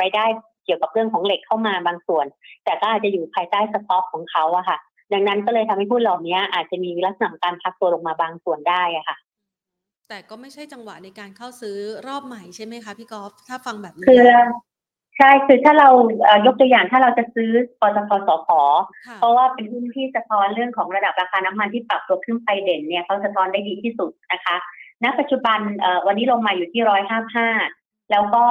[0.00, 0.24] รายได้
[0.64, 2.26] เกี่ยวกับเรื่องของเหล็กเข้ามาบางส่วน
[2.64, 4.78] แต่ก็อาจจะอยู่ภายใต้สต็อกของเขาอะค่ะ
[5.14, 9.16] ดังนั้นก็เลยทำให้หุ้นเหล่านี้อาจจะมีลักษณะการพักตัวลงมาบางส่วนได้อะค่ะ
[10.08, 11.76] แต่ก็ไม่ใช่จังหวะในการเข้าซื้อ
[12.08, 14.26] รอบใหม่ใช่ไหมคะพี่กอล์ฟถ้าฟังแบบนี้คือ
[15.18, 15.88] ใช่คือถ้าเรา
[16.46, 17.50] ยกตัวอย่างถ้าเราจะซื้อ
[17.80, 18.48] ปตทสพ
[19.20, 24.56] เพราะว่าเป็นหุ้นที่สะท้อนเรื่องของระดับราคาน้ำมันที่ปรับตัวขึ้นไปเด่นเนี่ยเขาสะท้อนได้ดีที่สุดนะคะ
[25.04, 25.58] ณปัจจุบัน
[26.06, 27.48] วันนี้ลงมาอยู่ที่ร้อยห้าห้า
[28.10, 28.44] แล้วก็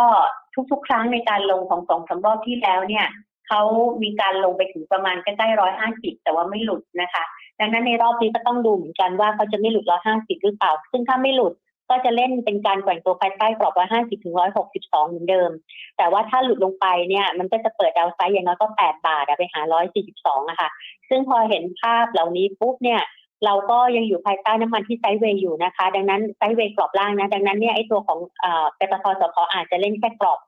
[0.72, 3.08] ทุกๆ ครั้งในการลงของสองสารอบที่แล้วเนี่ย
[3.48, 3.62] เขา
[4.04, 7.24] มีการลงไปถึงประมาณใกล้ๆร้อยห้าสิบแต่ว่าไม่หลุดนะคะ
[7.60, 11.54] ดังนั้นในรอบนี้ก็ต้องดูเหมือนกันว่าเขาจะไม่หลุดร้อยห้าสิบหรือเปล่า ซึ่งถ้าไม่หลุด
[11.90, 15.52] ก็จะเล่นเป็นการแกว่งตัวภายใต้กรอบร้อยห้าสิบถึงร้อยหกสิบสองเหมือนเดิม
[15.98, 20.70] แต่ว่าถ้าหลุดลงไปเนี่ยมันก็จะเปิดดาวไซด์อย่างน้อยก็แปดบาทไปหาร้อยสี่สิบสองอะค่ะ
[21.10, 23.02] ซึ่งพอเห็นภาพเหล่านี้ปุ๊บเนี่ย
[23.46, 30.40] เราก็ยังอยู่ภายใต้น้ำมันที่ sideway อยู่นะคะ ดังนั้น sideway กรอบล่างนะ ดังนั้นเนี่ยไอตัวของเอ่อปตท.สผ.อาจจะเล่นแค่กรอบ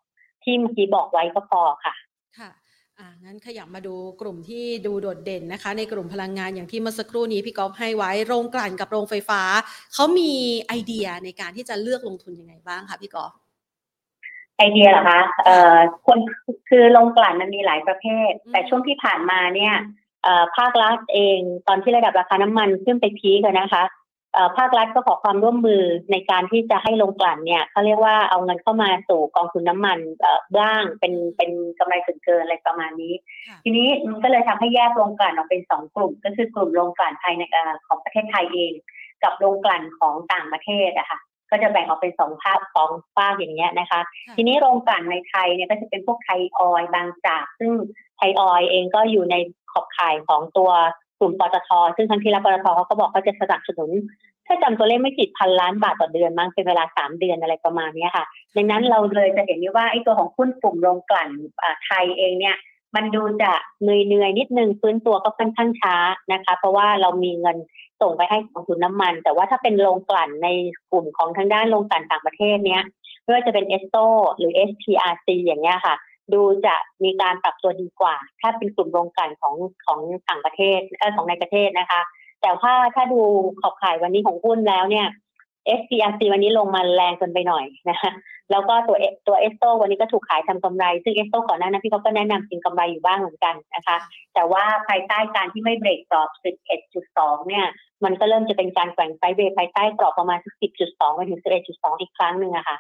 [0.43, 1.93] ที่เมื่อกี้บอกไว้ก็พอค่ะ
[2.37, 2.49] ค่ะ
[2.99, 9.41] อ่างั้นขยับมาดูกลุ่มที่ดูโดดเด่นนะคะ ในกลุ่มพลังงานอย่างที่เมื่อสักครู่นี้พี่ก๊อฟให้ไว้โรงกลั่นกับโรงไฟฟ้า
[9.93, 10.31] เขามี
[10.67, 13.31] ไอเดียในการที่จะเลือกลงทุนยังไงบ้างคะพี่ก๊อฟ
[14.57, 15.77] ไอเดียเหรอคะเอ่อ
[16.07, 16.17] คน
[16.69, 19.73] คือโรงกลั่นมันมีหลายประเภท แต่ช่วงที่ผ่านมาเนี่ย
[20.57, 23.83] ภาครัฐเองตอนที่ระดับราคาน้ำมันขึ้นไปพีกันนะคะ
[24.57, 29.99] ภาครัฐก็ขอความร่วมมือในการที่จะให้ลงกลั่นเนี่ยเขาเรียกว่าเอาเงินเข้ามาสู่กองทุนน้ำมัน
[30.57, 33.13] บ้างเป็นเป็นกำไรส่วนเกินอะไรประมาณนี้
[33.63, 37.43] ทีนี้มันก็เลยทำให้แยกลงกลั่นออกเป็นสองกลุ่ม ก็คือกลุ่มลงกลั่นภายใน
[37.87, 38.73] ของประเทศไทยเอง
[39.23, 41.19] กับลงกลั่นของต่างประเทศอะค่ะ
[41.51, 44.01] ก็จะแบ่งออกเป็นสองภาคสองภาคอย่างเงี้ยนะคะ
[44.35, 47.71] ทีนี้โรงกลั่นในไทยเนี่ยก็จะเป็นพวกไทยออยบางจาก ซึ่ง
[48.17, 49.35] ไทยออยเองก็อยู่ใน
[49.71, 50.71] ขอบข่ายของตัว
[51.19, 53.91] กลุ่มปตทซึ่งทั้งที่แล้วปตทเขาก็บอกเขาจะสนับสนุน
[54.47, 58.25] ถ้าจำตัวเลขไม่ผิดพันล้านบาทต่อเดือนมั้งเป็นเวลาสามเดือนอะไรประมาณนี้ค่ะ
[58.55, 61.29] ดังนั้นเราเลยจะเห็นว่าไอ้ตัวของหุ้นกลุ่มโรงกลั่น
[61.85, 62.55] ไทยเองเนี่ย
[62.95, 63.51] มันดูจะ
[63.81, 65.95] เหนื่อยเหนื่อยนิดนึงฟื้นตัวก็ค่อนข้างช้า
[66.33, 67.57] นะคะ เพราะว่าเรามีเงิน
[68.01, 70.47] ส่งไปให้กองทุนน้ามัน แต่ว่าถ้าเป็นโรงกลั่นใน
[70.91, 72.83] กลุ่มของทางด้านโรงกลั่นต่างประเทศเนี้ย
[73.21, 73.97] ไม่ว่าจะเป็นเอสโต
[74.37, 75.95] หรือ SPRC อย่างเงี้ยค่ะ
[76.33, 82.01] ดูจะมีการปรับตัวดีกว่า ถ้าเป็นกลุ่มโรงกันของของต่างประเทศเออของในประเทศนะคะ
[82.41, 83.21] แต่ว่าถ้าดู
[83.61, 85.07] ขอบข่ายวันนี้ของหุ้นแล้วเนี่ย
[85.79, 88.11] SPRC วันนี้ลงมาแรงเกินไปหน่อยนะคะ
[88.51, 93.97] แล้วก็ตัวตัวเอสโตวันนี้ก็ถูกขายทำกำไร ซึ่งเอสโตก่อนหน้านั้นพี่เขาก็แนะนำจริงกำไรอยู่บ้างเหมือนกันนะคะ
[94.33, 96.29] แต่ว่าภายใต้การที่ไม่เบรกกรอบ
[96.89, 97.65] 11.2 เนี่ย
[98.03, 100.39] มันก็เริ่มจะเป็นการแกว่งไซเบรภายใต้กรอบประมาณ
[100.77, 102.77] 10.2 ไปถึง 11.2 อีกครั้งหนึ่งอะค่ะ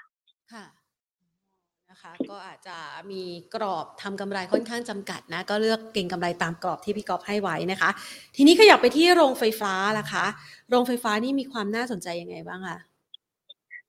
[1.95, 2.77] คะคะก็อาจจะ
[3.11, 3.23] มี
[3.55, 7.89] กรอบทำกำไรค่อนข้างจำกัดนะก็เลือกเก่งกำไรตามกรอบที่พี่กอบให้ไว้นะคะ
[8.35, 10.25] ทีนี้ขยับไปที่โรงไฟฟ้าล่ะคะ
[10.69, 12.77] โรงไฟฟ้านี่มีความน่าสนใจยังไงบ้างคะ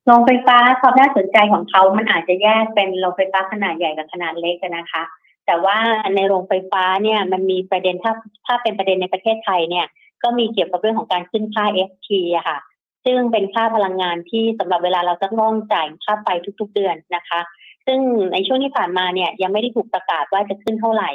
[0.06, 5.02] โรงไฟฟ้าความน่าสนใจของเขามันอาจจะแยกเป็นโรงไฟฟ้าขนาดใหญ่กับขนาดเล็กนะคะ
[5.46, 5.76] แต่ว่า
[6.14, 8.12] ในโรงไฟฟ้าเนี่ยมันมีประเด็นถ้า
[8.46, 9.86] ถ้าเป็นประเด็นในประเทศไทยเนี่ย
[10.22, 12.58] ก็มีเกี่ยวกับเรื่องของการขึ้นค่า FT อะค่ะ
[13.04, 16.28] ซึ่งเป็นค่าพลังงานที่สำหรับเวลาเราจะต้องจ่ายค่าไฟ
[16.60, 17.40] ทุก ๆ เดือนนะคะ
[17.86, 18.00] ซึ่ง
[18.32, 21.10] ในช่วงที่ผ่านมาเนี่ยยังไม่ได้ถูกประกาศว่าจะขึ้นเท่าไหร่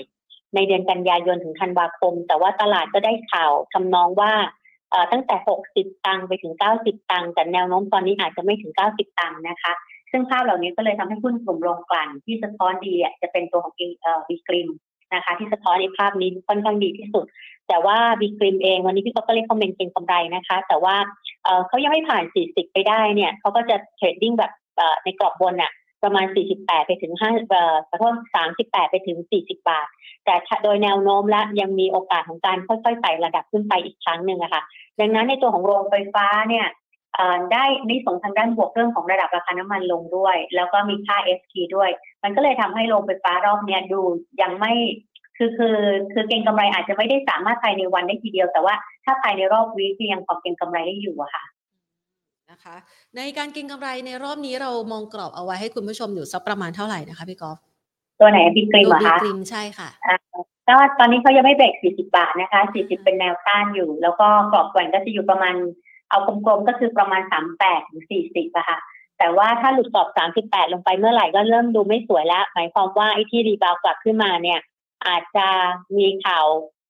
[0.55, 4.31] ในเดือนกันยายนถึงธันวาคม แต่ว่าตลาดก็ได้ข่าวทำนองว่า
[5.12, 5.36] ตั้งแต่
[5.71, 9.73] 60 ตังค์ไปถึง 90 ตังค์แต่แนวโน้มตอนนี้อาจจะไม่ถึง 90 ตังค์นะคะ
[10.12, 13.73] ซึ่งภาพเหล่านี้ก็เลยทำให้หุ้นกลุ่มโรงกลั่นที่สะท้อนดีจะเป็นตัวของ
[14.27, 14.69] บีกริม
[15.13, 17.25] นะคะ ที่สะท้อนในภาพนี้ค่อนข้างดีที่สุด
[17.67, 20.95] แต่ว่าบีกริมเองวันนี้พี่ก็เล่นคอมเมนต์เก็งกำไรนะคะ แต่ว่า
[21.67, 24.51] เขายังไม่ผ่าน 40 ไปได้เนี่ยเขาก็จะเทรดดิ้งแบบ
[25.03, 25.71] ในกรอบบนอะ
[26.04, 26.26] ประมาณ
[26.58, 28.14] 48 ไปถึง5เอ่อขอโทษ
[28.52, 29.88] 38 ไปถึง 40 บาท
[30.26, 34.62] แต่โดยแนวโน้มและยังมีโอกาสของการค่อยๆไต่ระดับขึ้นไปอีกครั้งหนึ่งอะค่ะ
[35.00, 36.68] ดังนั้นในตัวของโรงไฟฟ้าเนี่ย
[37.54, 41.90] ได้นิส่งทางด้านบวกเรื่องของระดับราคาน้ำมันลงด้วย แล้วก็มีค่า FT ด้วย
[42.24, 44.02] มันก็เลยทำให้โรงไฟฟ้ารอบเนี้ดู
[44.42, 44.74] ยังไม่
[45.38, 45.78] คือคือ
[46.14, 51.44] คือเก็งกำไรอาจจะไม่ได้สามารถภายในวันได้ทีเดียว แต่ว่าถ้าภายในรอบวีคยังพอเก็งกำไรได้อยู่อะค่ะ
[52.52, 52.76] นะคะ
[53.18, 57.58] ในการเก็งกำไรในรอบนี้เรามองกรอบเอาไว้ให้คุณผู้ชมอยู่สักประมาณเท่าไหร่นะคะพี่กอล์ฟ
[58.20, 59.90] ตัวไหนบิ๊กกริมอะคะบิ๊กกริมใช่ค่ะ
[60.68, 65.56] ก็ตอนนี้เขายังไม่เบรก 40 บาทนะคะ 40 เป็นแนวต้านอยู่ แล้วก็กรอบแหว่งก็จะอยู่ประมาณ
[66.10, 67.22] เอากลมๆก็คือประมาณ
[67.58, 68.80] 38ถึง40อะค่ะ
[69.18, 70.08] แต่ว่าถ้าหลุดกรอบ
[70.42, 74.60] 38 ลงไปเมื่อไหร่ก็เริ่มดูไม่สวยแล้วหมายความว่าไอ้ที่รีบาวกลับขึ้นมาเนี่ย
[75.08, 75.48] อาจจะ
[75.98, 76.46] มีข่าว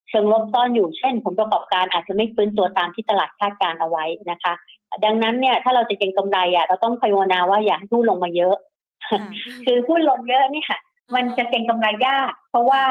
[0.10, 4.54] เชิงลบซ่อนอยู่เช่น ผลประกอบการอาจจะไม่ฟื้นตัวตามที่ตลาดคาดการเอาไว้นะคะ
[5.06, 8.56] ดังนั้นเนี่ยถ้าเราจะเก็งกำไรอะเราต้องภาวนาว่าอย่าให้หุ้นลงมาเยอะ
[9.66, 10.80] คือหุ้นลงเยอะนี่ค่ะ
[11.16, 12.84] มันจะเก็งกำไรยาก เพราะว่า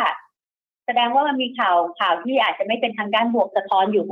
[0.86, 4.04] แสดงว่ามันมีข่าวข่าวที่อาจจะไม่เป็นทางด้านบวกสะท้อนอยู่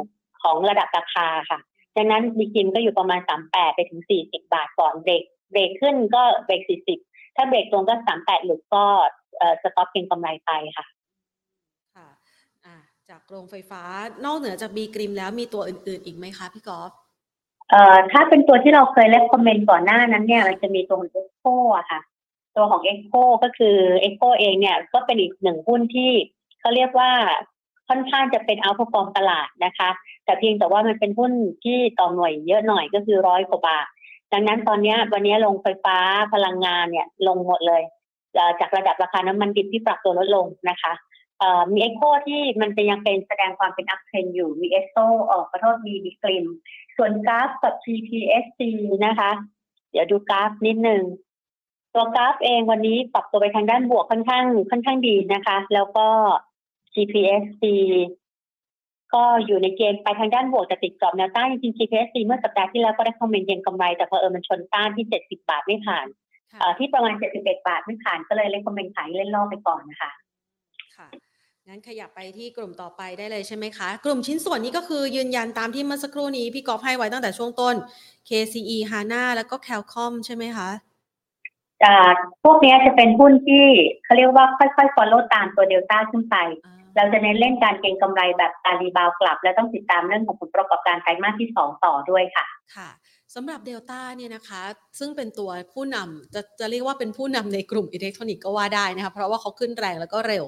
[0.42, 1.58] ของระดับราคาค่ะ
[1.96, 6.98] ดังนั้นบีกริมก็อยู่ประมาณสามแปดไปถึงสี่สิบาทก่อน break break ขึ้นก็เบรกสี่สิบ
[7.36, 8.84] ถ้าเบรกตรงก็สามแปดหลุดก็
[9.38, 10.86] เอ่อ stop เก็งกำไรไปค่ะ
[11.96, 12.08] ค่ะ
[12.66, 12.76] อ่า
[13.10, 13.82] จากโรงไฟฟ้า
[14.24, 16.92] นอกเหนือจากบีกริมแล้วมีตัวอื่น ๆ อีกไหมคะพี่กอล์ฟ
[17.70, 21.44] เอ่อถ้าเป็นตัวที่เราเคย recommend ก่อนหน้านั้นเนี่ยมันจะมีตัวของเอ็กโค
[21.76, 22.00] อะค่ะ
[22.56, 26.10] ตัวของเอ็กโคก็คือเอ็กโคเองเนี่ยก็เป็นอีกหนึ่งหุ้นที่
[26.60, 27.10] เขาเรียกว่า
[27.88, 29.90] ค่อนข้างจะเป็น outperform ตลาดนะคะ
[30.24, 31.32] แต่เพียงแต่ว่ามันเป็นหุ้น
[31.64, 33.86] ที่ต่อหน่วยเยอะหน่อยก็คือร้อยกว่าบาท
[34.32, 35.96] ดังนั้นตอนนี้วันนี้โรงไฟฟ้า
[36.34, 37.82] พลังงานเนี่ยลงหมดเลย
[38.60, 40.92] จากระดับราคาน้ำมันดิบที่ปรับตัวลดลงนะคะ
[41.72, 44.96] มีเอ็กโคที่มันจะยังเป็นแสดงความเป็น uptrend อยู่มีเอสโซ
[45.30, 46.46] ออกขอโทษมีบีกริม
[46.98, 48.60] ส่วนกัลฟ์กับ GPSC
[49.06, 49.30] นะคะ
[49.90, 51.02] เดี๋ยวดูกราฟนิดหนึ่ง
[51.94, 56.06] ตัวกราฟเองวันนี้ปรับตัวไปทางด้านบวกค่อนข้างค่อนข้างดีนะคะ แล้วก็
[56.94, 57.62] GPSC
[59.14, 66.06] ก็อยู่ในเกณฑ์ไปทางด้านบวกแต่ติดกรอบแนวต้านจริงๆ GPSC เมื่อสัปดาห์ที่แล้วก็ได้คอมเมนต์เย็นกำไร แต่พอเออมันชนต้านที่ 70 บาทไม่ผ่าน
[66.78, 70.10] ที่ประมาณ 71 บาทไม่ผ่านก็เลยเล่นคอมเมนต์ขายเล่นรอบไปก่อนนะคะ
[70.96, 71.08] ค่ะ
[71.70, 77.74] งั้นขยับไปที่กลุ่มต่อไปได้เลยใช่ไหมคะ กลุ่มชิ้นส่วนนี้ก็คือยืนยันตามที่เมื่อสักครู่นี้พี่กอฟให้ไว้ตั้งแต่ช่วงต้น
[78.28, 80.68] KCE HANA แล้วก็ Cal-Comp ใช่ไหมคะ
[81.84, 83.66] จากพวกนี้จะเป็นหุ้นที่
[84.04, 86.36] เขาเรียกว่าค่อยๆ follow ตามตัวเดลต้าขึ้นไป
[86.98, 92.44] เราจะเน้นเล่นการเก็งกำไรแบบการ rebound กลับ และต้องติดตามเรื่องของผลประกอบการไตรมาสที่สองต่อด้วยค่ะ
[92.76, 92.90] ค่ะ
[93.34, 94.62] สำหรับเดลต้าเนี่ยนะคะ
[94.98, 100.44] ซึ่งเป็นตัวผู้นำจะจะเรียกว่าเป็นผู้นำในกลุ่มอิเล็กทรอนิกส์ก็ว่าได้นะคะ เพราะว่าเขาขึ้นแรงแล้วก็เร็ว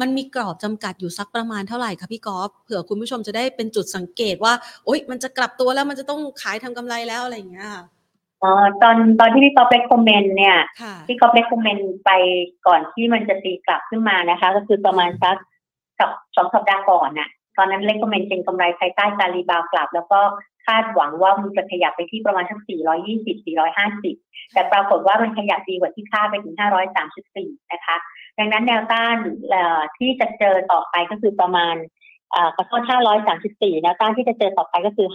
[0.00, 4.52] มันมีกรอบจำกัดอยู่สักประมาณเท่าไหร่คะพี่กอล์ฟเผื่อคุณผู้ชมจะได้เป็นจุดสังเกตว่า
[4.84, 7.68] โอ๊ย มันจะกลับตัวแล้วมันจะต้องขายทำกำไรแล้วอะไรอย่างเงี้ย
[8.42, 10.56] อ๋อตอนตอนที่พี่ก๊อฟ recommend เนี่ย
[11.08, 12.10] พี่ก๊อฟ recommend ไป
[12.66, 15.36] ก่อนที่มันจะตีกลับขึ้นมานะคะ ก็คือประมาณสัก
[16.00, 20.20] กับสองสัปดาห์ก่อนน่ะ ตอนนั้น recommend เก็งกำไรภายใต้การ rebound กลับ แล้วก็
[20.66, 22.58] คาดหวังว่ามันจะขยับไปที่ประมาณสัก
[23.06, 23.44] 420
[24.06, 26.56] 450 แต่ปรากฏว่ามันขยับดีกว่าที่คาดไปถึง
[27.12, 27.96] 534 นะคะ
[28.38, 29.16] ดังนั้นแนวต้าน
[29.98, 31.74] ที่จะเจอต่อไปก็คือประมาณ
[32.56, 32.82] กระทษ
[33.32, 35.08] 534 แนวต้านที่จะเจอต่อไปก็คือ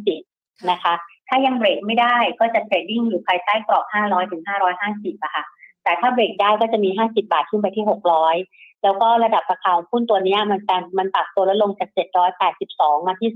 [0.00, 0.94] 550 นะคะ
[1.28, 4.42] ถ้ายังเบรกไม่ได้ก็จะเทรดดิ้งอยู่ภายใต้กรอบ 500 ถึง
[4.82, 5.44] 550อะค่ะ
[5.84, 7.84] แต่ถ้าเบรกได้ก็จะมี 50 บาทขึ้นไปที่
[8.32, 10.60] 600 แล้วก็ระดับราคาหุ้นตัวนี้มัน
[10.98, 11.88] มันปรับตัวลดลงจาก
[12.48, 13.30] 782 มาที่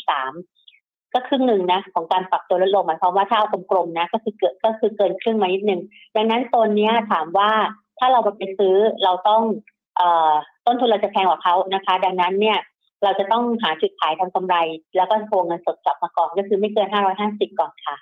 [0.00, 5.80] 323 ก็ครึ่งหนึ่งนะของการปรับตัวลดลงหมายความว่าถ้าเอากลมๆนะก็คือเกิดก็คือเกินครึ่งมานิดนึง
[6.16, 7.50] ดังนั้นตัวนี้ถามว่า
[7.98, 9.42] ถ้าเราไปซื้อเราต้อง
[9.96, 10.32] เอ่อ
[10.66, 12.58] ต้นทุนเราจะแพงกว่าเขานะคะ ดังนั้นเนี่ย
[13.04, 14.56] เราจะต้องหาจุดขายทำกำไร
[14.96, 17.96] แล้วก็โทงเงินสดกลับมาก่อนก็คือไม่เกินห้าร้อยห้าสิบก่อนค่ะ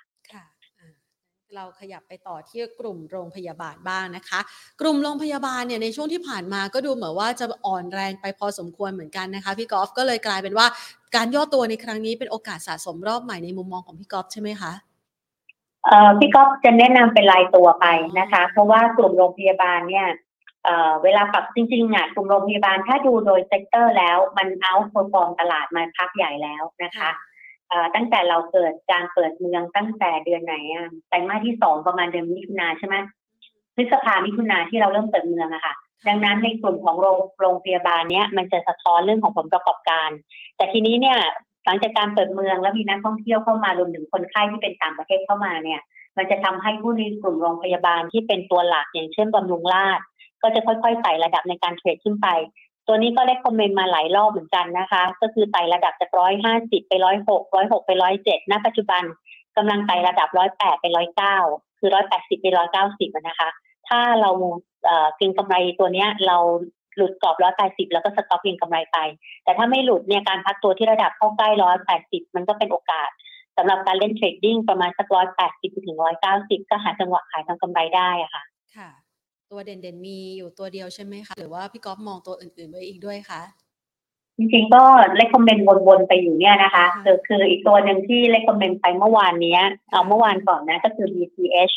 [1.55, 4.39] เราขยับไปต่อที่กลุ่มโรงพยาบาลบ้างนะคะ
[4.81, 10.67] กลุ่มโรงพยาบาลเนี่ยในช่วงที่ผ่านมาก็ดูเหมือนว่าจะอ่อนแรงไปพอสมควรเหมือนกันนะคะพี่กอล์ฟก็เลยกลายเป็นว่า
[11.15, 14.71] การย่อตัวในครั้งนี้เป็นโอกาสสะสมรอบใหม่ในมุมมองของพี่กอล์ฟใช่ไหมคะ
[15.85, 17.85] เอ่อพี่ก๊อฟจะแนะนำเป็นรายตัวไป
[18.19, 20.07] นะคะ เพราะว่ากลุ่มโรงพยาบาลเนี่ย
[20.63, 27.09] เอ่อเวลาปรับจริงๆอะกลุ่มโรงพยาบาลถ้าดูโดย sector แล้วมัน outperform ตลาดมาพักใหญ่แล้วนะคะ
[27.95, 32.95] ตั้งแต่เราเกิดการเปิดเมืองตั้งแต่เดือนไหนอะไตรมาสที่สองประมาณเดือนมิถุนาใช่ไหม
[33.75, 35.73] พฤษภามิถุนาที่เราเริ่มเปิดเมืองอะค่ะ
[36.07, 40.09] ดังนั้นในกลุ่มของโรงโรงพยาบาลเนี้ยมันจะสะท้อนเรื่องของผลประกอบการ
[40.57, 41.17] แต่ทีนี้เนี่ย
[41.65, 45.81] หลังจากการเปิดเมืองแล้วมีนักท่องเที่ยวเข้ามารวมถึงคนไข้ที่เป็นต่างประเทศเข้ามาเนี่ย
[46.17, 49.99] มันจะทำให้ผู้ในกลุ่มโรงพยาบาลที่เป็นตัวหลักอย่างเช่นบำรุงราษ
[50.41, 52.27] ก็จะค่อยๆไต่ระดับในการเทรดขึ้นไป
[52.87, 59.03] ตัวนี้ก็ได้คอมเมนต์มาหลายรอบเหมือนกันนะคะ ก็คือไต่ระดับจากร้อยห้าสิบไปร้อยหกร้อยหกไปร้อยเจ็ดณปัจจุบัน
[59.57, 61.37] กำลังไต่ระดับร้อยแปดไปร้อยเก้า
[61.79, 63.49] คือร้อยแปดสิบไปร้อยเก้าสิบนะคะ
[63.87, 64.31] ถ้าเรา
[65.17, 66.37] เก็งกำไรตัวเนี้ยเรา
[66.95, 68.97] หลุดกรอบร้อยแปดสิบแล้วก็ stop เก็งกำไรไป
[69.43, 73.09] แต่ถ้าไม่หลุดเนี่ยการพักตัวที่ระดับเข้าใกล้ร้อยแปดสิบมันก็เป็นโอกาส
[73.57, 78.43] สำหรับการเล่น trading ประมาณสักร้อยแปดสิบถึงร้อยเก้าสิบก็หาจังหวะขายทำกำไรได้อะค่ะ
[78.75, 78.89] ค่ะ
[79.51, 83.41] ตัวเด่นๆมีอยู่ตัวเดียวใช่ไหมคะ หรือว่าพี่ก๊อฟมองตัวอื่นๆไว้อีกด้วยคะ
[84.37, 84.83] จริงๆก็
[85.15, 89.57] recommend วนๆไปอยู่เนี่ยนะคะคือคืออีกตัวหนึ่งที่ recommend ไปเมื่อวานนี้
[89.91, 91.75] เอาเมื่อวานก่อนนะก็คือ BCH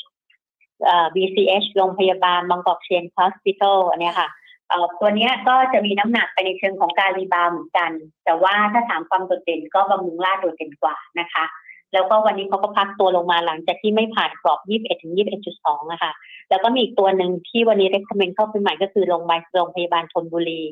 [0.85, 4.29] เอ่อ BCH โรงพยาบาลบางกอกเชียนฮอสพิทอลเนี่ยค่ะ
[4.69, 7.91] เอ่อตัวนี้ก็จะมีน้ำหนักไปในเชิงของการ rebound เหมือนกัน
[8.25, 11.45] แต่ว่าถ้าถามความโดดเด่นก็บำรุงราษฎร์โดดเด่นกว่านะคะ
[11.93, 15.15] แล้วก็วันนี้เขาก็พักตัวลงมาหลังจากที่ไม่ผ่านกรอบ 21ถึง
[15.53, 16.13] 21.2นะคะ
[16.51, 20.63] แล้วก็มีอีกตัวหนึ่งที่วันนี้ recommend เข้าไปใหม่ก็คือโรงพยาบาลโรงพยาบาลธนบุรี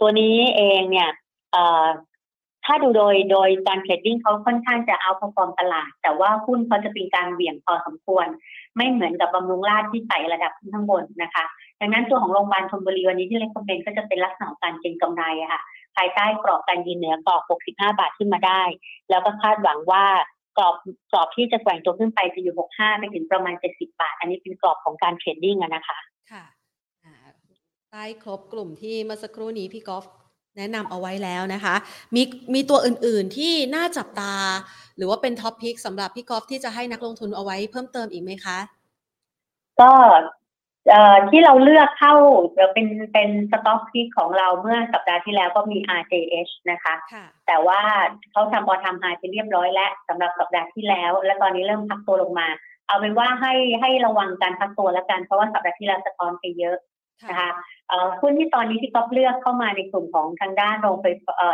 [0.00, 1.08] ตัวนี้เองเนี่ย
[2.64, 8.26] ถ้าดูโดยโดยการ trading เขาค่อนข้างจะ outperform ตลาด แต่ว่าหุ้นเขาจะเป็นการเหวี่ยงพอสมควร
[8.76, 11.44] ไม่เหมือนกับบำรุงราชที่ไต่ระดับขึ้นข้างบนนะคะ
[11.80, 15.62] ดังนั้นตัวของโรงพยาบาลธนบุรีวันนี้ที่เลคคอมเมนต์ก็จะเป็นลักษณะการเก็งกำไรค่ะ
[15.96, 18.62] ภายใต้กรอบการยืนเหนือกรอบ 65 บาทขึ้นมาได้
[19.10, 20.04] แล้วก็คาดหวังว่า
[20.58, 20.74] กรอบ
[21.12, 25.98] กรอบที่จะแกว่งตัวขึ้นไปจะอยู่ 65ไปถึงประมาณ 70 บาท อันนี้เป็นกรอบของการเทรดดิ้งนะคะ
[26.32, 26.44] ค่ะ
[27.90, 30.04] ใต้ครบกลุ่มที่เมื่อสักครู่นี้พี่กอล์ฟ
[30.56, 31.74] แนะนำเอาไว้แล้วนะคะ
[32.14, 32.22] มี
[32.54, 34.34] มีตัวอื่นๆที่น่าจับตา
[34.96, 38.58] หรือว่าเป็น top pick สำหรับพี่กอล์ฟที่จะให้นักลงทุนเอาไว้เพิ่มเติมอีกไหมคะ
[39.80, 39.90] ก็
[41.30, 42.14] ที่เราเลือกเข้า
[42.72, 46.94] เป็นเป็น stock pick ของเราเมื่อสัปดาห์ที่แล้วก็มี RJH นะคะ
[47.46, 47.80] แต่ว่า
[48.32, 52.48] เขาทำพอทำขายไปเรียบร้อยแล้วสำหรับสัปดาห์ที่แล้ว และตอนนี้เริ่มพักตัวลงมา
[52.86, 56.76] เอาเป็นว่าให้ให้ระวังการพักตัวแล้วกัน เพราะว่าสัปดาห์ที่แล้วสะท้อนไปเยอะ
[57.30, 57.50] นะคะ
[58.20, 61.06] หุ้นที่ตอนนี้ที่ก๊อฟเลือกเข้ามาในกลุ่มของทางด้านโรงไฟ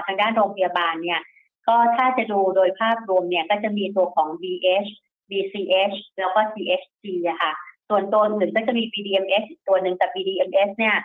[0.06, 1.20] ทางด้านโรงพยาบาลเนี่ย
[1.68, 4.90] ก็ถ้าจะดูโดยภาพรวมเนี่ยก็จะมีตัวของ BH
[5.30, 7.52] BCH แล้วก็ CHG อะค่ะ
[7.88, 10.96] ส่วนตัวอื่นก็จะมี BDMs ตัวหนึ่งแต่ BDMs เนี่ย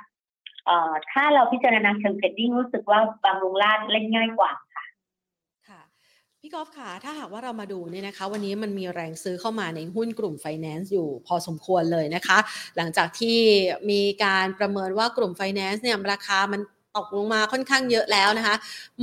[1.12, 4.86] ถ้าเราพิจารณาเชิงเทรดดิ้งรู้สึกว่าบางลุงลาดเล่นง่ายกว่าค่ะ
[5.68, 5.82] ค่ะ
[6.40, 12.38] พี่กอล์ฟค่ะ ถ้าหากว่าเรามาดูเนี่ยนะคะ วันนี้มันมีแรงซื้อเข้ามาในหุ้นกลุ่มไฟแนนซ์อยู่พอสมควรเลยนะคะ
[12.78, 13.38] หลังจากที่
[13.90, 16.62] มีการประเมินว่ากลุ่มไฟแนนซ์เนี่ยราคามัน
[16.98, 18.56] ตกลงมาค่อนข้างเยอะแล้วนะคะ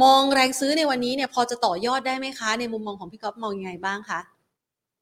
[0.03, 4.21] มองแรงซื้อในวันนี้เนี่ยพอจะต่อยอดได้ไหมคะ ในมุมมองของพี่กอล์ฟมองยังไงบ้างคะ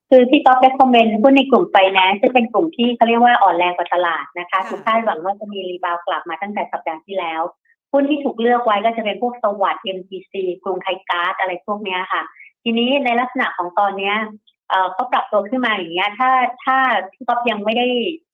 [0.08, 7.42] คือพี่ก๊อฟ recommend หุ้นในกลุ่มไฟแนนซ์จะเป็นกลุ่มที่เขาเรียกว่าอ่อนแรงกว่าตลาดนะคะค่ะถูกคาดหวังว่าจะมี rebound กลับมาตั้งแต่สัปดาห์ที่แล้ว
[7.92, 10.32] หุ้นที่ถูกเลือกไว้ก็จะเป็นพวกสวัสด์ MTC
[10.64, 12.22] กรุงไทยการ์ดอะไรพวกเนี้ยค่ะ
[12.62, 14.14] ทีนี้ในลักษณะของตอนเนี้ย
[14.70, 16.30] เอ่อเขาปรับตัวขึ้นมาอย่างเงี้ย ถ้า
[16.64, 16.76] ถ้า
[17.12, 17.86] พี่ก๊อฟยังไม่ได้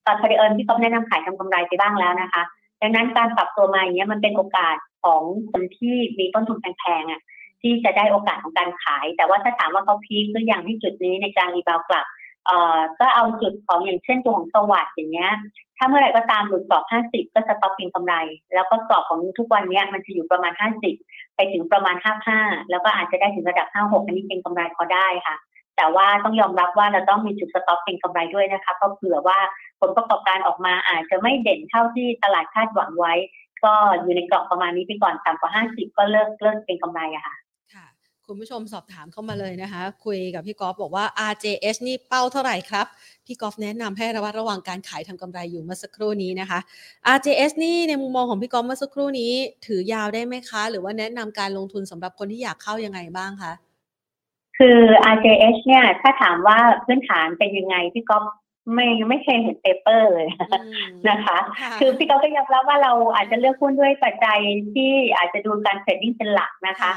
[0.05, 2.43] ตอนพอดีเผอิญพี่ก๊อฟแนะนำขายทำกำไรไปบ้างแล้วนะคะ
[2.81, 7.21] ดังนั้นการปรับตัวมาอย่างเงี้ยมันเป็นโอกาสของคนที่มีต้นทุนแพงๆอะ
[7.61, 12.05] ที่จะได้โอกาสของการขาย แต่ว่าถ้าถามว่าเขา peak หรือยังที่จุดนี้ในการ rebound กลับ
[12.45, 15.31] เอ่อก็เอาจุดของอย่างเช่นตัวของสวัสด์อย่างเงี้ย
[15.77, 18.13] ถ้าเมื่อไหร่ก็ตามหลุดกรอบ 50 ก็จะ stop เก็งกำไร
[18.53, 20.53] แล้วก็กรอบของทุกวันเนี้ยมันจะอยู่ประมาณ
[20.93, 21.95] 50 ไปถึงประมาณ
[22.33, 25.35] 55 แล้วก็อาจจะได้ถึงระดับ 56 อันนี้เก็งกำไรพอได้ค่ะ
[25.77, 29.39] แต่ว่าต้องยอมรับว่าเราต้องมีจุด stop เก็งกำไรด้วยนะคะก็เผื่อว่า
[29.79, 33.13] ผลประกอบการออกมาอาจจะไม่เด่นเท่าที่ตลาดคาดหวังไว้
[33.63, 37.35] ก็อยู่ในกรอบประมาณนี้ไปก่อนต่ำกว่า 50 ก็เลิกเลิกเก็งกำไรอะค่ะ
[38.21, 42.85] ค่ะคุณผู้ชมสอบถามเข้ามาเลยนะคะ คุยกับพี่กอล์ฟบอกว่า RJH นี่เป้าเท่าไหร่ครับ
[43.25, 46.59] พี่กอล์ฟแนะนำให้ระวัดระวังการขายทำกำไรอยู่เมื่อสักครู่นี้นะคะ
[47.15, 49.31] RJH นี่ในมุมมองของพี่กอล์ฟเมื่อสักครู่นี้
[49.65, 53.53] ถือยาวได้ไหมคะ หรือว่าแนะนำการลงทุนสำหรับคนที่อยากเข้ายังไงบ้างคะ
[54.57, 54.79] คือ
[55.13, 58.23] RJH เนี่ยถ้าถามว่าพื้นฐานเป็นยังไงพี่ก๊อฟ
[58.73, 64.39] ไม่ไม่เคยเห็น paper เลยอืมนะคะค่ะคือพี่ก๊อฟก็ยอมรับว่าเราอาจจะเลือกหุ้นด้วยปัจจัย
[64.73, 66.91] ที่อาจจะดูการ trading เป็นหลักนะคะ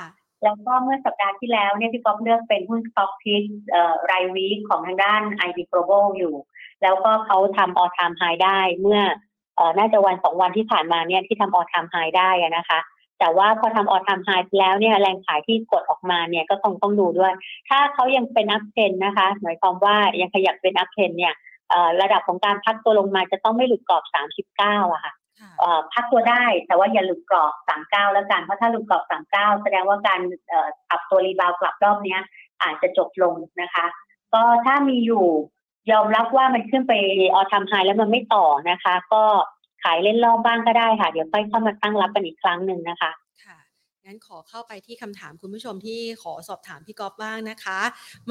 [0.45, 6.35] แล้วก็เมื่อสัปดาห์ที่แล้วเนี่ยพี่ก๊อฟเลือกเป็นหุ้น Stock Pick เอ่อราย week ของทางด้าน ID Global อยู่
[6.83, 9.01] แล้วก็เขาทำ all time high ได้เมื่อ
[9.59, 12.79] อน่าจะวันสองวันที่ผ่านมาเนี่ยที่ทำ all time high ได้นะคะ
[13.19, 17.33] แต่ว่าพอทำ all time high แล้วเนี่ยแรงขายที่กดออกมาเนี่ยก็คงต้องดูด้วย
[17.69, 21.35] ถ้าเขายังเป็น up trend นะคะ หมายความว่ายังขยับเป็น up trend เนี่ย
[22.01, 24.05] ระดับของการพักตัวลงมาจะต้องไม่หลุดกรอบ
[24.55, 25.24] 39อะค่ะค่ะ
[25.93, 27.53] พักตัวได้ แต่ว่าอย่าหลุดกรอบ
[27.85, 32.21] 39แล้วกัน เพราะถ้าหลุดกรอบ39แสดงว่าการเอ่อปรับตัว rebound กลับรอบเนี้ย
[32.63, 33.87] อาจจะจบลงนะคะ
[34.35, 35.27] ก็ถ้ามีอยู่
[35.93, 36.93] ยอมรับว่ามันขึ้นไป
[37.35, 39.23] ออทำ high แล้วมันไม่ต่อนะคะ ก็
[39.83, 43.11] ขายเล่นรอบบ้างก็ได้ค่ะ เดี๋ยวค่อยเข้ามาตั้งรับกันอีกครั้งหนึ่งนะคะ
[43.45, 43.59] ค่ะ
[44.05, 47.81] งั้นขอเข้าไปที่คำถามคุณผู้ชมที่ขอสอบถามพี่ก๊อฟบ้างนะคะ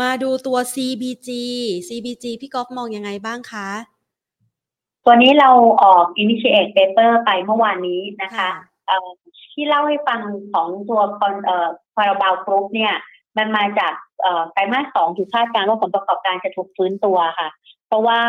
[0.02, 1.30] มาดูตัว CBG
[1.88, 3.70] CBG พี่ก๊อฟมองยังไงบ้างคะ
[5.06, 5.50] ตัวนี้เรา
[5.84, 8.50] ออก initiate paper ไปเมื่อวานนี้นะคะ
[8.88, 9.10] เอ่อ
[9.54, 10.22] ที่เล่าให้ฟัง
[10.54, 12.94] ของตัวคอนเอ่อคาราบาวกรุ๊ปเนี่ย
[13.38, 17.50] มันมาจากเอ่อไตรมาสสองถูกคาดการณ์ว่าผลประกอบการจะถูกฟื้นตัวค่ะ
[17.88, 18.20] เพราะว่า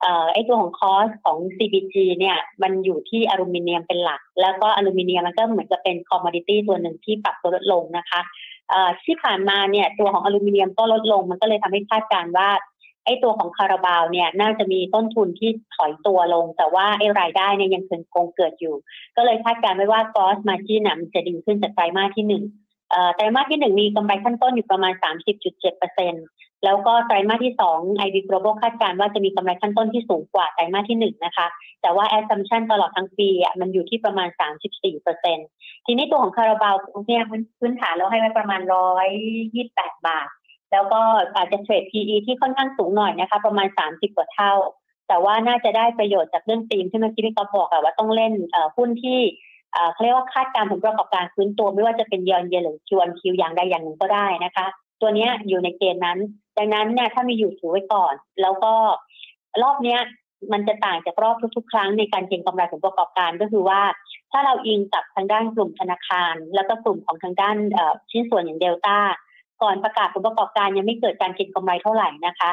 [0.00, 8.20] เอ่อไอ้ตัวของคอสของ CBG เนี่ย มันอยู่ที่อลูมิเนียมเป็นหลัก แล้วก็อลูมิเนียมมันก็เหมือนจะเป็นคอมมอดิตี้ตัวหนึ่งที่ปรับตัวลดลงนะคะ
[8.70, 12.48] เอ่อที่ผ่านมาเนี่ยตัวของอลูมิเนียมก็ลดลง มันก็เลยทำให้คาดการณ์ว่า
[13.04, 17.84] ไอ้ตัวของคาราบาวเนี่ยน่าจะมีต้นทุนที่ถอยตัวลง แต่ว่าไอ้รายได้เนี่ยยัง
[18.14, 18.74] คงเกิดอยู่
[19.16, 22.44] ก็เลยคาดการณ์ไว้ว่า gross margin น่ะมันจะดีขึ้นจากไตรมาสที่หนึ่ง
[22.90, 24.92] เอ่อไตรมาสที่หนึ่งมีกำไรขั้นต้นอยู่ประมาณ
[25.78, 31.46] 30.7%แล้วก็ไตรมาสที่สอง IB Global คาดการณ์ว่าจะมีกำไรขั้นต้นที่สูงกว่าไตรมาสที่หนึ่งนะคะ
[31.82, 34.28] แต่ว่า assumption ตลอดทั้งปีอะมันอยู่ที่ประมาณ
[35.08, 36.74] 34%ทีนี้ตัวของคาราบาว
[37.08, 37.22] เนี่ย
[37.60, 38.60] พื้นฐานเราให้ไว้ประมาณ
[39.32, 40.28] 128 บาท
[40.72, 41.00] แล้วก็
[41.36, 44.52] อาจจะเทรด PE ที่ค่อนข้างสูงหน่อยนะคะ ประมาณ 30 กว่าเท่า
[45.08, 48.32] แต่ว่าน่าจะได้ประโยชน์จากเรื่องธีมที่เมื่อกี้พี่ก๊อฟบอกอะว่าต้องเล่น
[48.76, 49.20] หุ้นที่
[49.92, 54.66] เขาเรียกว่าคาดการผลประกอบการฟื้นตัวไม่ว่าจะเป็นยอนเยหรือคิวนคิวอย่างใดอย่างหนึ่งก็ได้นะคะ
[55.00, 56.18] ตัวนี้อยู่ในเกณฑ์นั้น
[56.58, 58.72] ดังนั้นเนี่ยถ้ามีอยู่ถือไว้ก่อน แล้วก็
[59.62, 60.00] รอบเนี้ย
[60.52, 63.80] มันจะต่างจากรอบทุกๆ ครั้งในการเก็งกำไรผลประกอบการก็คือว่า
[64.30, 67.56] ถ้าเราอิงกับทางด้านกลุ่มธนาคาร แล้วก็กลุ่มของทางด้าน
[68.10, 68.98] ชิ้นส่วนอย่างเดลต้า
[69.62, 72.50] ก่อนประกาศผลประกอบการยังไม่เกิดการเก็งกำไรเท่าไหร่นะคะ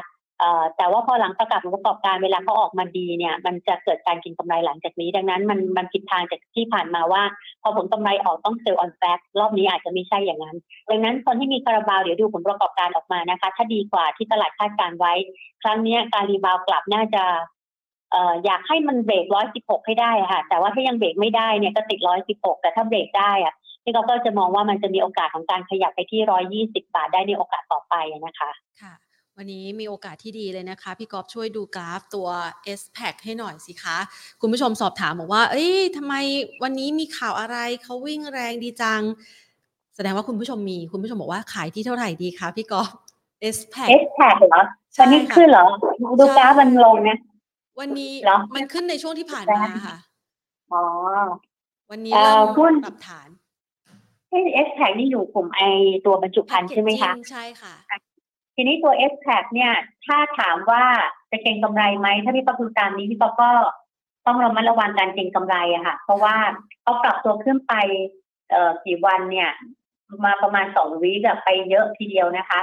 [0.78, 7.24] แต่ว่าพอหลังประกาศผลประกอบการเวลาเขาออกมาดีเนี่ย มันจะเกิดการเก็งกำไรหลังจากนี้ ดังนั้นมันมันผิดทางจากที่ผ่านมาว่า
[7.62, 10.58] พอผลกำไรออกต้อง sell on fact รอบนี้อาจจะไม่ใช่อย่างนั้น
[10.90, 15.14] ดังนั้นคนที่มีคาราบาวเดี๋ยวดูผลประกอบการออกมานะคะ ถ้าดีกว่าที่ตลาดคาดการณ์ไว้
[15.64, 17.24] ครั้งนี้การ rebound กลับน่าจะ
[18.12, 28.94] เอ่ออยากให้มันเบรกร้อยสิบหกให้ได้ค่ะ แต่ว่าถ้ายังเบรกไม่ได้เนี่ยก็ติดร้อยสิบหกแต่ถ้าเบรกได้อะ พี่ก๊อฟก็จะมองว่ามันจะมีโอกาสของการขยับไปที่ร้อยยี่สิบบาทได้ในโอกาสต่อไปนะคะค่ะ
[29.38, 32.28] วันนี้มีโอกาสที่ดีเลยนะคะ พี่กอฟช่วยดูกราฟตัว
[32.80, 33.98] s p a c ให้หน่อยสิคะ
[34.42, 36.14] คุณผู้ชมสอบถามบอกว่า เอ้ยทำไม
[36.64, 39.02] วันนี้มีข่าวอะไรเขาวิ่งแรงดีจัง
[39.96, 42.90] แสดงว่าคุณผู้ชมมีคุณผู้ชมบอกว่าขายที่เท่าไหร่ดีคะพี่กอฟ
[43.56, 44.62] s p a c S Pack เหรอ
[44.94, 45.66] ใช่วันนี้ค่ะขึ้นเหรอ
[46.20, 47.18] ดูกราฟมันลงนะ
[47.80, 49.98] วันนี้เหรอมันขึ้นในช่วงที่ผ่านมาค่ะ
[50.74, 50.84] อ๋อ
[51.92, 53.29] วันนี้เอ่อเริ่มหุ้นปรับฐาน
[54.54, 55.62] เ S Pack นี่อยู่กลุ่มไอ
[56.06, 57.74] ตัวบรรจุภัณฑ์ใช่ไหมคะใช่ค่ะ
[58.56, 59.74] ทีนี้ตัว s อ a g เนี่ย
[60.06, 60.84] ถ้าถามว่า
[61.32, 63.52] จะเก็งกำไรไหมถ้าพี่ป๊อปดูตามนี้พี่ป๊อปก็
[64.26, 66.36] ต้องระมัดระวังการเก็งกำไรอะค่ะ เพราะว่า
[66.82, 67.74] เขาปรับตัวขึ้นไป
[68.50, 69.50] เอ่อกี่วันเนี่ย
[70.26, 72.60] มาประมาณสองวีคไปเยอะทีเดียวนะคะ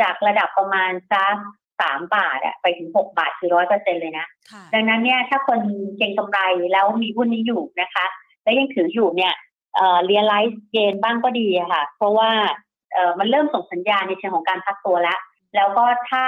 [0.00, 1.36] จากระดับประมาณสัก
[1.80, 4.26] สามบาทอะไปถึงหกบาทคือร้อยเปอร์เซ็นเลยนะ
[4.74, 5.60] ดังนั้นเนี่ยถ้าคน
[5.98, 6.40] เก็งกำไร
[6.72, 8.06] แล้วมีหุ้นนี้อยู่นะคะ
[8.42, 9.34] และยังถืออยู่เนี่ย
[9.74, 12.30] เอ่อเรียลไลซ์เกนบ้างก็ดีอะค่ะ เพราะว่า
[12.92, 15.18] เอ่อมันเริ่มส่งสัญญาณในเชิงของการพักตัวแล้ว
[15.56, 16.24] แล้วก็ถ้า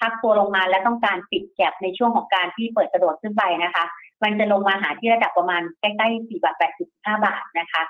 [0.00, 3.84] พักตัวลงมาและต้องการปิดแก็บในช่วงของการที่เปิดกระโดดขึ้นไปนะคะ
[4.22, 7.82] มันจะลงมาหาที่ระดับประมาณใกล้ๆ4บาท85 บาทนะคะ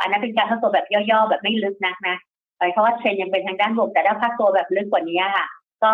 [0.00, 2.16] อันนั้นเป็นการพักตัวแบบย่อๆแบบไม่ลึกนักนะ
[2.72, 5.46] เพราะว่าเทรนยังเป็นทางด้านบวกแต่ถ้าพักตัวแบบลึกกว่านี้ค่ะ
[5.82, 5.90] ก็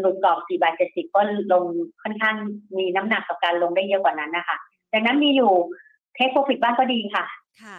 [0.00, 1.20] หลุดกรอบ4บาท70 ก็
[1.52, 1.64] ลง
[2.02, 2.36] ค่อนข้าง
[2.78, 4.56] มีน้ำหนักกับการลงได้เยอะกว่านั้นนะคะ
[4.92, 5.52] ดังนั้นมีอยู่
[6.14, 7.24] take profit บ้างก็ดีค่ะ
[7.62, 7.78] ค่ะ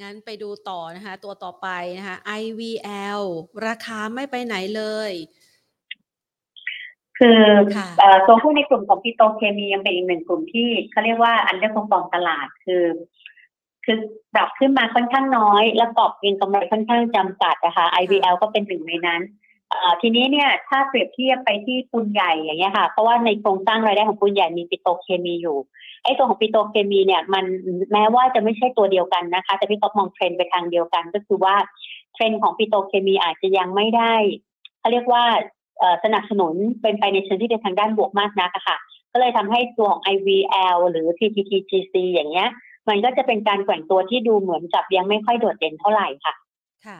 [0.00, 3.22] งั้นไปดูต่อนะคะ ตัวต่อไปนะคะ IVL
[3.66, 5.12] ราคาไม่ไปไหนเลย
[7.18, 7.40] คือ
[8.26, 12.84] ตัวหุ้นในกลุ่มของปิโตเคมียังเป็นอีกหนึ่งกลุ่มที่เขาเรียกว่า underperform ตลาดคือ
[13.84, 13.98] คือ
[14.34, 19.20] ปรับขึ้นมาค่อนข้างน้อย และกรอบเก็งกำไรค่อนข้างจำกัดนะคะ IVL ก็เป็นหนึ่งในนั้น
[20.00, 25.58] ทีนี้เนี่ยถ้าเปรียบเทียบไปที่ปูนใหญ่อย่างเงี้ยค่ะ เพราะว่าในโครงสร้างรายได้ของปูนใหญ่มีปิโตรเคมีอยู่
[26.06, 27.44] ไอ้ตัวของปิโตเคมีเนี่ยมัน
[27.92, 31.54] แม้ว่าจะไม่ใช่ตัวเดียวกันนะคะ แต่พี่ก๊อฟมองเทรนไปทางเดียวกัน ก็คือว่า
[32.14, 34.14] เทรนของปิโตเคมีอาจจะยังไม่ได้
[34.78, 35.24] เขาเรียกว่า
[36.04, 38.76] สนับสนุนเป็นไปในเชิงที่เป็นทางด้านบวกมากนักค่ะ
[39.12, 42.48] ก็เลยทำให้ตัวของ IVL หรือ PTTGC อย่างเงี้ย
[42.88, 46.34] มันก็จะเป็นการแกว่งตัวที่ดูเหมือนกับยังไม่ค่อยโดดเด่นเท่าไหร่ค่ะ
[46.86, 46.98] ค่ะ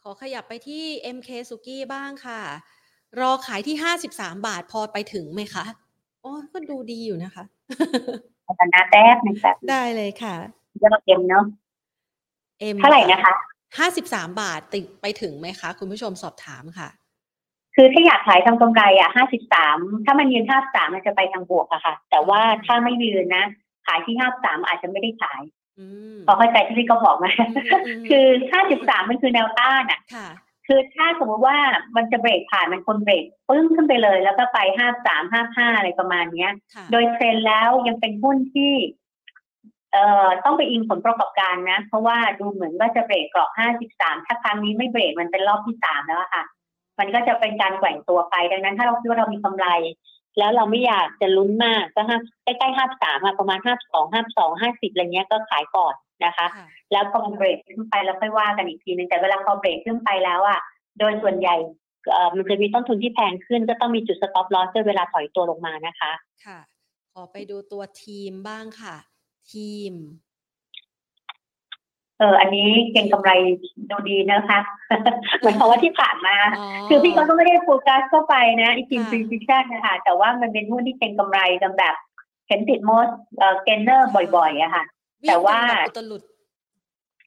[0.00, 0.82] ขอขยับไปที่
[1.16, 2.40] MK สุกี้บ้างค่ะ
[3.20, 3.76] รอขายที่
[4.08, 5.64] 53 บาทพอไปถึงไหมคะ
[6.24, 7.44] อ๋อ ก็ดูดีอยู่นะคะ
[8.46, 10.34] พัฒนาแป๊บนึงแบบได้เลยค่ะ
[10.84, 11.44] ยอดเอ็มเนาะ
[12.60, 13.32] เอ็มเท่าไหร่นะคะ
[13.78, 16.88] ห้าสิบสามบาทติดไปถึงไหมคะ คุณผู้ชมสอบถามค่ะ
[17.74, 23.44] คือถ้าอยากขายทางกำไรอะห้าสิบสามถ้ามันยืนห้าสามมันจะไปทางบวกอะค่ะ แต่ว่าถ้าไม่ยืนนะ
[23.86, 25.42] ขายที่ห้าสามอาจจะไม่ได้ขาย
[26.26, 27.30] พอเข้าใจที่พี่ก็บอกมา
[28.08, 30.00] คือห้าสิบสามมันคือแนวต้านอะ
[30.66, 31.58] คือถ้าสมมติว่า
[31.96, 36.52] มันจะเบรกผ่านมันคนเบรกปึ้งขึ้นไปเลย แล้วก็ไปห้าสามห้าห้าอะไรประมาณเนี้ย
[36.92, 38.72] โดยเทรนแล้วยังเป็นหุ้นที่
[39.92, 46.44] เอ่อต้องไปอิงผลประกอบการนะ เพราะว่าดูเหมือนว่าจะเบรกกรอบห้าสิบสามถ้าครั้งนี้ไม่เบรกมันเป็นรอบที่สามแล้วค่ะ
[46.98, 49.66] มันก็จะเป็นการแกว่งตัวไปดังนั้นถ้าเราคิดว่าเรามีกำไร
[50.38, 55.94] แล้วเราไม่อยากจะลุ้นมากก็ห้าใกล้ๆห้าสามประมาณห้าสองห้าสองห้าสิบอะไรเงี้ยก็ขายก่อน
[56.26, 56.46] นะคะ
[56.92, 60.60] แล้วพอมันเบรกขึ้นไปแล้วค่อยว่ากันอีกทีนึงแต่เวลาพอเบรกขึ้นไปแล้วอะ
[60.98, 61.56] โดยส่วนใหญ่
[62.36, 66.12] มันจะมีต้นทุนที่แพงขึ้น ก็ต้องมีจุด stop loss ด้วยเวลาถอยตัวลงมานะคะ
[66.44, 66.58] ค่ะ
[67.12, 68.96] ขอไปดูตัวทีมบ้างค่ะ
[69.52, 69.94] ทีม
[72.18, 73.30] เออ อันนี้เก็งกำไร
[73.90, 74.58] ดูดีนะคะ
[75.38, 76.36] เหมือนเพราะว่าที่ผ่านมา
[76.88, 81.94] คือพี่ก็ไม่ได้โฟกัสเข้าไปนะอี Team Precision นะคะแต่ว่ามันเป็นหุ้นที่เก็งกำไรกันแบบ
[82.48, 83.06] เห็นติดมด
[83.38, 84.84] เอ่อเกนเนอร์บ่อยๆอะค่ะ
[85.28, 85.58] แต่ว่า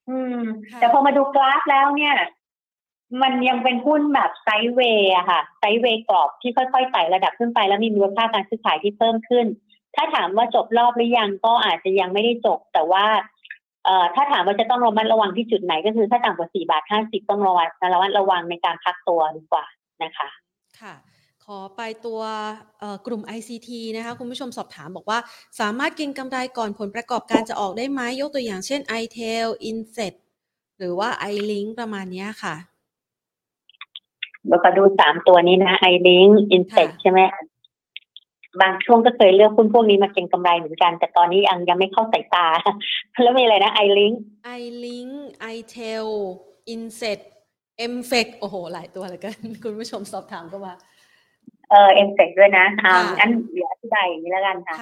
[0.09, 0.39] อืม
[0.75, 2.15] แต่พอมาดูกราฟแล้วเนี่ย
[3.21, 9.45] มันยังเป็นหุ้นแบบไซด์เวย์อะค่ะ ไซด์เวย์กรอบที่ค่อยๆไต่ระดับขึ้นไปแล้วมีมูลค่าการซื้อขายที่เพิ่มขึ้น
[9.95, 13.05] ถ้าถามว่าจบรอบหรือยังก็อาจจะยังไม่ได้จบ แต่ว่า
[13.85, 19.65] เอ่อถ้าถามว่าจะต้องระมัดระวังที่จุดไหนก็คือถ้าต่ำกว่าสี่บาทห้าสิบต้องระวังระมัดระวังในการพักตัวดีกว่า
[20.03, 20.27] นะคะ
[20.81, 20.93] ค่ะ
[21.51, 22.21] ขอไปตัว
[23.07, 25.19] กลุ่ม ICT นะคะคุณผู้ชมสอบถามบอกว่า
[25.59, 30.13] สามารถกินกำไรก่อนผลประกอบการจะออกได้ไหมยกตัวอย่างเช่น iTel Inset
[30.77, 32.55] หรือว่า iLink ประมาณนี้ค่ะ
[34.47, 37.19] เราก็ดูสามตัวนี้นะไอลิงอินเซ็ใช่ไหม
[38.61, 42.47] บางช่วงก็เคยเลือกหุ้นพวกนี้มาเก็งกำไรเหมือนกัน แต่ตอนนี้ยังยังไม่เข้าสายตา
[43.23, 44.11] แล้วมีอะไรนะไอลิง
[44.45, 44.51] ไอ
[44.85, 45.07] ลิง
[45.41, 46.05] ไอเทล
[46.69, 47.19] INSET
[47.77, 50.73] MFEC โอ้โห หลายตัวเลยกันคุณผู้ชมสอบถามก็มา
[51.69, 54.77] เออ MFEC ด้วยนะอ่าอันเดี๋ยวอธิบายอย่างนี้แล้วกันค่ะ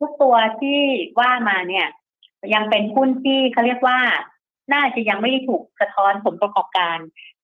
[0.00, 0.78] ทุกตัวที่
[1.20, 1.86] ว่ามาเนี่ย
[2.54, 3.98] ยังเป็นหุ้นที่เขาเรียกว่า
[4.72, 6.98] น่าจะยังไม่ได้ถูกสะท้อนผลประกอบการ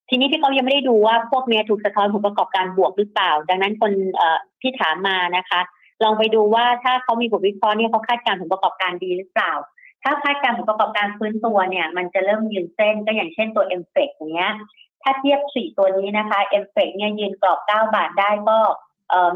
[0.09, 3.93] ทีนี้พี่เขายังไม่ได้ดูว่าพวกนี้ถูกสะท้อนผลประกอบการบวกหรือเปล่า ดังนั้นคน
[4.63, 5.61] ที่ถามมานะคะ
[6.03, 9.53] ลองไปดูว่าถ้าเขามีบทวิเคราะห์เนี่ยเขาคาดการณ์ผลประกอบการดีหรือเปล่า
[10.03, 14.53] ถ้าคาดการณ์ผลประกอบการฟื้นตัวเนี่ย มันจะเริ่มยืนเส้นก็อย่างเช่นตัว MFEC อย่างเงี้ย
[15.03, 18.59] ถ้าเทียบสี่ตัวนี้นะคะ MFEC เนี่ยยืนกรอบเก้าบาทได้ก็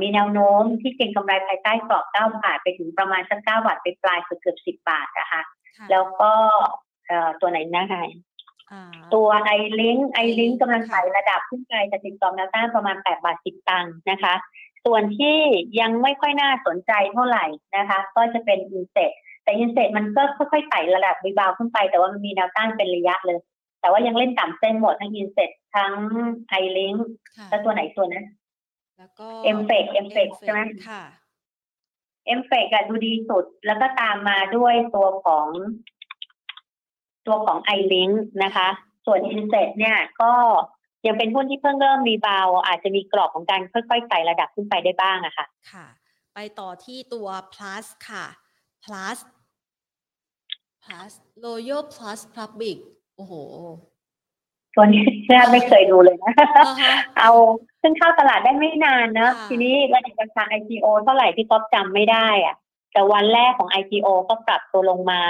[0.00, 5.42] มีแนวโน้มที่เก็งกำไรภายใต้กรอบเก้าบาทไปถึงประมาณสักเก้าบาทไปปลายเกือบสิบบาทนะคะ
[5.90, 6.32] แล้วก็
[7.40, 8.02] ตัวไหนนะคะ
[9.14, 14.34] ตัว ILINK ILINK กำลังไต่ระดับขึ้นไปจะติดต่อแนวต้านประมาณ 8 บาท 10 ตังค์นะคะ
[14.84, 15.38] ส่วนที่
[15.80, 17.44] ยังไม่ค่อยน่าสนใจเท่าไหร่
[17.76, 19.10] นะคะ ก็จะเป็น INSET
[19.44, 23.38] แต่ INSET มันก็ค่อยๆไต่ระดับ rebound ขึ้นไป แต่ว่ามันมีแนวต้านเป็นระยะเลย
[23.82, 25.94] แต่ว่ายังเล่นต่ำเส้นหมดทั้ง INSET ทั้ง
[26.48, 26.94] ILINK
[27.36, 28.26] ค่ะแล้วตัวไหนตัวนั้น
[28.98, 31.02] แล้วก็ MFEC MFEC ใช่ไหมค่ะ
[32.26, 35.46] MFEC อะดูดีสุด แล้วก็ตามมาด้วยตัวของ
[37.26, 38.10] ตัวของ ILINK
[38.44, 38.68] นะคะ
[39.06, 40.32] ส่วน INSET เนี่ย ก็
[41.06, 45.86] ยังเป็นหุ้นที่เพิ่งเริ่มรีบาวด์อาจจะมีกรอบของการค่อยๆไต่ระดับขึ้นไปได้บ้างอะค่ะ ค่ะ
[46.34, 48.24] ไปต่อที่ตัว plus ค่ะ
[48.84, 49.18] plus
[50.84, 51.12] plus
[51.44, 52.78] royal plus public
[53.16, 53.34] โอ้โห
[54.74, 57.30] ตัวนี้แทบไม่เคยดูเลยนะอ่าฮะเอา
[57.80, 62.56] ขึ้นเข้าตลาดได้ไม่นานเนอะค่ะทีนี้ระดับราคา IPO เท่าไหร่ที่ก๊อฟจำไม่ได้อะ
[62.92, 65.20] แต่วันแรกของ IPO ก็ปรับตัวลงมา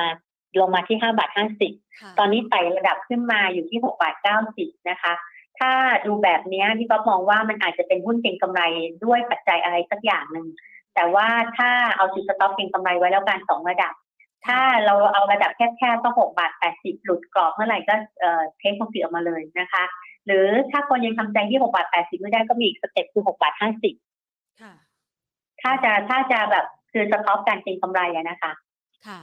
[0.60, 5.12] ลงมาที่ห้าบาทห้าสิบค่ะตอนนี้ไต่ระดับขึ้นมาอยู่ที่หกบาทเก้าสิบนะคะ
[5.58, 5.72] ถ้า
[6.06, 8.62] ดูแบบเนี้ยพี่ก๊อฟมองว่ามันอาจจะเป็นหุ้นเก็งกำไร
[9.04, 10.46] ด้วยปัจจัยอะไรสักอย่างหนึ่ง
[10.94, 13.92] แต่ว่าถ้าเอาจุด stop เก็งกำไรไว้แล้วกันสองระดับ
[14.46, 19.84] ถ้าเราเอาระดับแคบๆก็หกบาทแปดสิบหลุดกรอบเมื่อไหร่ก็เอ่อ take profit ออกมาเลยนะคะ
[20.26, 23.94] หรือถ้าคนยังทำใจที่หกบาทแปดสิบไม่ได้ก็มีอีก step คือหกบาทห้าสิบ
[24.60, 24.74] ค่ะ
[25.62, 28.52] ถ้าจะถ้าจะแบบคือ stop การเก็งกำไรอะนะคะ
[29.06, 29.20] ค่ะ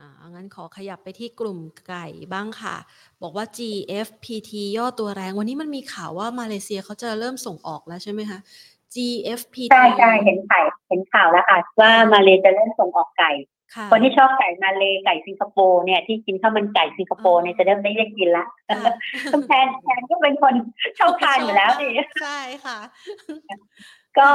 [0.00, 1.58] อ่างั้นขอขยับไปที่กลุ่ม
[1.88, 2.76] ไก่บ้างค่ะ
[3.22, 8.38] บอกว่า GFPT ย่อตัวแรง วันนี้มันมีข่าวว่ามาเลเซียเขาจะเริ่มส่งออกแล้วใช่ไหมคะ
[8.94, 13.30] GFPT ใช่ใช่เห็นข่าวเห็นข่าวแล้วค่ะ ว่ามาเลจะเริ่มส่งออกไก่
[13.74, 18.94] ค่ะคนที่ชอบไก่มาเลไก่สิงคโปร์เนี่ยที่กินข้าวมันไก่สิงคโปร์เนี่ยจะเริ่มได้เรียกกินละค่ะ
[19.32, 20.54] คุณแทนแทนก็เป็นคน
[20.98, 22.78] ชอบทานอยู่แล้วนี่ใช่ค่ะ
[24.18, 24.30] ก็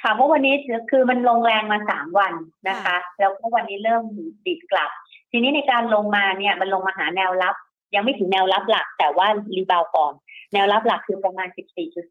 [0.00, 0.54] ถามว่าวันนี้
[0.90, 2.34] คือมันลงแรงมาสามวัน
[2.68, 4.02] นะคะ แล้วก็วันนี้เริ่ม
[4.46, 4.90] ดีดกลับ
[5.32, 7.54] ทีนี้ในการลงมาเนี่ย มันลงมาหาแนวรับ
[7.94, 9.26] ยังไม่ถึงแนวรับหลัก แต่ว่า
[9.56, 10.12] rebound ก่อน
[10.52, 11.48] แนวรับหลักคือประมาณ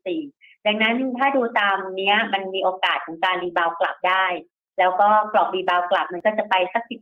[0.01, 4.26] 14.4 ดังนั้นถ้าดูตามเนี้ย มันมีโอกาสของการ rebound กลับได้
[4.80, 6.94] แล้วก็กรอบ rebound กลับมันก็จะไปสัก15.4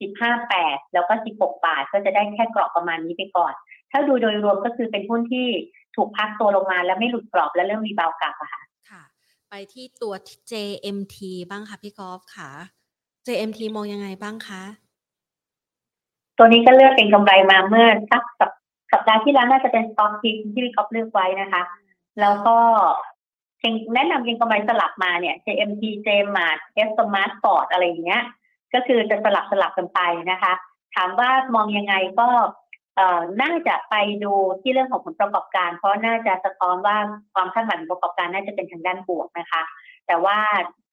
[0.00, 3.52] 15.8แล้วก็16บาทก็จะได้แค่กรอบประมาณนี้ไปก่อน
[3.90, 5.48] ถ้าดูโดยรวมก็คือเป็นหุ้นที่
[5.96, 9.02] ถูกพักตัวลงมาแล้วไม่หลุดกรอบแล้วเริ่มรีบาวกลับอะค่ะค่ะ
[9.50, 10.14] ไปที่ตัว
[10.50, 11.16] JMT
[11.50, 12.50] บ้างค่ะพี่กอล์ฟค่ะ
[13.26, 14.62] JMT มองยังไงบ้างคะ
[16.38, 18.50] ตัวนี้ก็เลือกเป็นกำไรมาเมื่อสักสัป
[18.92, 21.62] สัปดาห์ที่แล้วน่าจะเป็นสต็อกพิกที่พี่ก๊อฟเลือกไว้นะคะ
[22.20, 22.56] แล้วก็
[23.62, 26.58] เก่งแนะนำเก่งกำไรสลับมาเนี่ย JMT JMart
[26.88, 28.22] S Smart Ford อะไรอย่างเงี้ย
[28.74, 30.00] ก็คือจะสลับสลับกันไป
[30.30, 30.52] นะคะ
[30.94, 32.28] ถามว่ามองยังไงก็
[32.96, 33.94] เอ่อน่าจะไป
[34.24, 34.32] ดู
[34.62, 36.96] ที่เรื่องของผลประกอบการ เพราะน่าจะสะท้อนว่า
[37.34, 39.62] ความคาดหวังประกอบการน่าจะเป็นทางด้านบวกนะคะ
[40.06, 40.38] แต่ว่า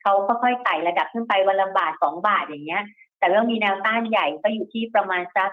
[0.02, 2.84] เขาค่อยๆไต่ระดับขึ้นไปวันละบาทสองบาทอย่างเงี้ย
[3.20, 5.50] แต่ว่ามีแนวต้านใหญ่ก็อยู่ที่ประมาณสัก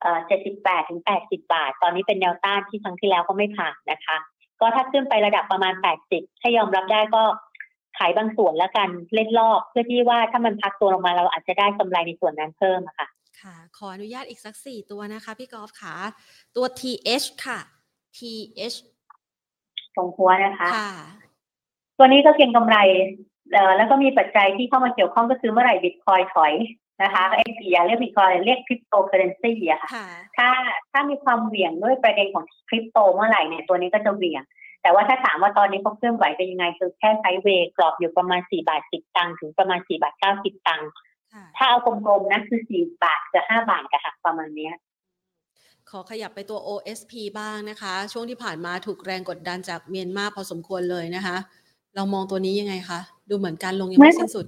[0.00, 0.18] เอ่อ
[0.54, 4.16] 78ถึง80บาท ตอนนี้เป็นแนวต้านที่ครั้งที่แล้วก็ไม่ผ่านนะคะ
[4.60, 5.74] ก็ถ้าขึ้นไประดับประมาณ
[6.08, 7.22] 80 ถ้ายอมรับได้ก็
[7.98, 13.08] ขายบางส่วนแล้วกันเล่นรอบ เพื่อที่ว่าถ้ามันพักตัวลงมาเราอาจจะได้กำไรในส่วนนั้นเพิ่มอะค่ะ
[13.40, 15.94] ค่ะ ขออนุญาตอีกสักสี่ตัวนะคะพี่กอล์ฟค่ะ
[16.56, 17.58] ตัว TH ค่ะ
[18.16, 18.76] TH
[19.96, 20.92] ตรงหัวนะคะค่ะ
[21.98, 22.76] ตัวนี้ก็เก็งกำไร
[23.52, 26.52] เอ่อแล้วก็มีปัจจัยที่เข้ามาเกี่ยวข้องก็คือเมื่อไหร่บิตคอยถอย
[27.02, 30.48] นะคะไอ้อย่าเรียกบิตคอยเรียกคริปโตเคอเรนซีอะค่ะค่ะถ้า
[30.92, 34.42] ถ้ามีความเหวี่ยงด้วยประเด็นของคริปโตเมื่อไหร่เนี่ยตัวนี้ก็จะเหวี่ยง
[34.82, 40.88] แต่ว่าถ้าถามว่าตอนนี้เขาเคลื่อนไหวเป็นยังไงคือแค่ไซด์เวย์กรอบอยู่ประมาณ4บาท10ตังค์ถึงประมาณ4บาท90ตังค์
[41.32, 44.74] ค่ะถ้าเอากลมๆนะคือ4บาทกับ5บาทกับหักประมาณเนี้ย
[45.90, 51.36] ขอขยับไปตัว OSP บ้างนะคะ ช่วงที่ผ่านมาถูกแรงกดดันจากเมียนมาพอสมควรเลยนะคะ
[51.96, 54.46] เรามองตัวนี้ยังไงคะ ดูเหมือนการลงยังไม่สิ้นสุด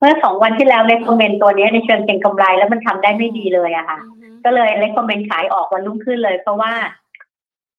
[0.00, 6.72] เมื่อสองวันที่แล้วเล c คอมเมนต์ตัวเนี้ยในเชิงเก็งกำไรแล้วมันทำได้ไม่ดีเลยอะค่ะอือฮึก็เลยเล c คอมเมนต์ขายออกวันรุ่งขึ้นเลย เพราะว่า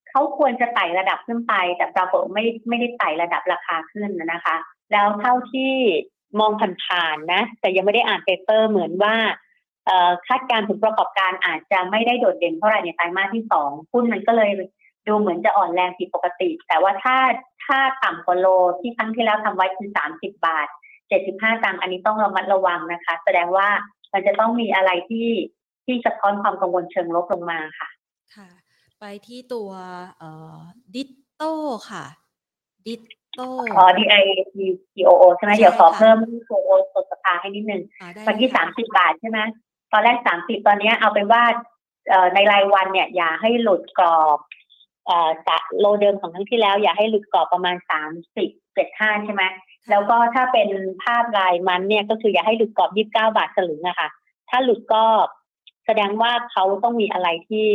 [0.08, 4.56] เขาควรจะไต่ระดับขึ้นไป แต่ปรากฏไม่ไม่ได้ไต่ระดับราคาขึ้นนะคะ
[4.92, 5.72] แล้วเท่าที่
[6.40, 6.52] มอง
[6.84, 9.14] ผ่านๆนะ แต่ยังไม่ได้อ่านเปเปอร์เหมือนว่า
[9.86, 14.50] เอ่อคาดการณ์ผลประกอบการอาจจะไม่ได้โดดเด่นเท่าไหร่ในไตรมาสที่สองหุ้นมันก็เลย
[15.06, 17.16] ดูเหมือนจะอ่อนแรงผิดปกติ แต่ว่าถ้า
[17.64, 18.46] ถ้าต่ำกว่าโล
[18.80, 20.68] ที่ครั้งที่แล้วทำไว้คือสามสิบบาท
[21.12, 23.68] เจ็ดสิบห้าตังค์อันนี้ต้องระมัดระวังนะคะ แสดงว่า
[24.12, 25.28] มันจะต้องมีอะไรที่
[25.84, 27.88] ที่สะท้อนความกังวลเชิงลบลงมาค่ะ
[28.34, 28.48] ค่ะ
[29.00, 29.70] ไปที่ตัว
[30.18, 30.58] เอ่อ
[30.94, 31.02] ดิ
[31.36, 31.42] โต
[31.90, 32.04] ค่ะ
[32.86, 32.94] ดิ
[33.34, 33.40] โต
[33.76, 34.56] อ๋อ D I T
[34.92, 39.38] T O O ใช่ไหมใช่เดี๋ยวขอค่ะเพิ่มตัวโอสดสภาให้นิดนึงอ่าได้เมื่อกี้เลยสาค่ะมสิบบาทใช่ไหม
[39.92, 41.42] ตอนแรกสามสิบตอนเนี้ยเอาเป็นว่า
[42.08, 44.38] เอ่อในรายวันเนี่ย อย่าให้หลุดกรอบ
[45.06, 49.42] เอ่อจะโลเดิมของครั้งที่แล้ว อย่าให้หลุดกรอบประมาณสามสิบเจ็ดห้าใช่ไหม
[49.90, 50.68] แล้วก็ถ้าเป็น
[51.02, 54.08] ภาพรายมันเนี่ยก็คืออย่าให้หลุดกรอบยี่สิบเก้าบาทสลึงอะค่ะ
[54.50, 55.04] ถ้าหลุดก็
[55.86, 57.68] แสดงว่าเขาต้องมีอะไรที่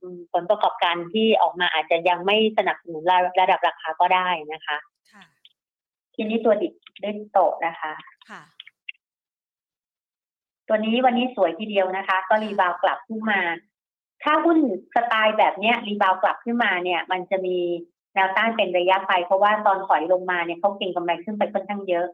[0.00, 4.76] อืมผลประกอบการที่ออกมาอาจจะยังไม่สนับสนุนระระดับราคาก็ได้นะคะ
[5.12, 5.24] ค่ะ
[6.14, 7.92] ทีนี้ตัวดิบได้โตะนะคะ
[8.30, 8.42] ค่ะ
[10.68, 13.40] ตัวนี้วันนี้สวยทีเดียวนะคะ ก็รีบาวกลับขึ้นมา
[14.22, 14.58] ถ้าหุ้น
[14.94, 17.58] สไตล์แบบเนี้ย รีบาวกลับขึ้นมาเนี่ย มันจะมี
[18.14, 22.06] แนวต้านเป็นระยะไป เพราะว่าตอนถอยลงมาเนี่ยเขาเก็งกำไรขึ้นไปค่อนข้างเยอะ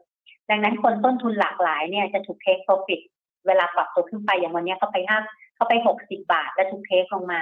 [0.49, 3.01] ดังนั้นคนต้นทุนหลากหลายเนี่ยจะถูกเทคโปรฟิต
[3.47, 5.17] เวลาปรับตัวขึ้นไปอย่างวันนี้เขาไปห้า
[5.55, 7.41] เขาไปหกสิบาท แล้วถูกเทคลงมา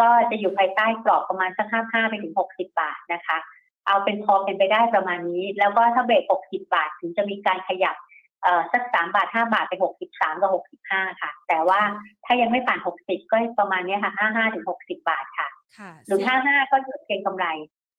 [0.00, 3.38] ก็จะอยู่ภายใต้กรอบประมาณสักห้าห้าไปถึงหกสิบาทนะคะ
[3.86, 7.96] เอาเป็นพอเป็นไปได้ประมาณนี้ แล้วก็ถ้าเบรกหกสิบาทถึงจะมีการขยับ
[8.42, 11.80] เอ่อสักสามบาทห้าบาทไปหกสิบสามกับหกสิบห้าค่ะ แต่ว่า
[12.24, 15.48] ถ้ายังไม่ผ่านหกสิบก็ประมาณนี้ค่ะห้าห้าถึงหกสิบาทค่ะ
[15.78, 17.46] ค่ะ หรือห้าห้าก็หยุดเก็งกำไร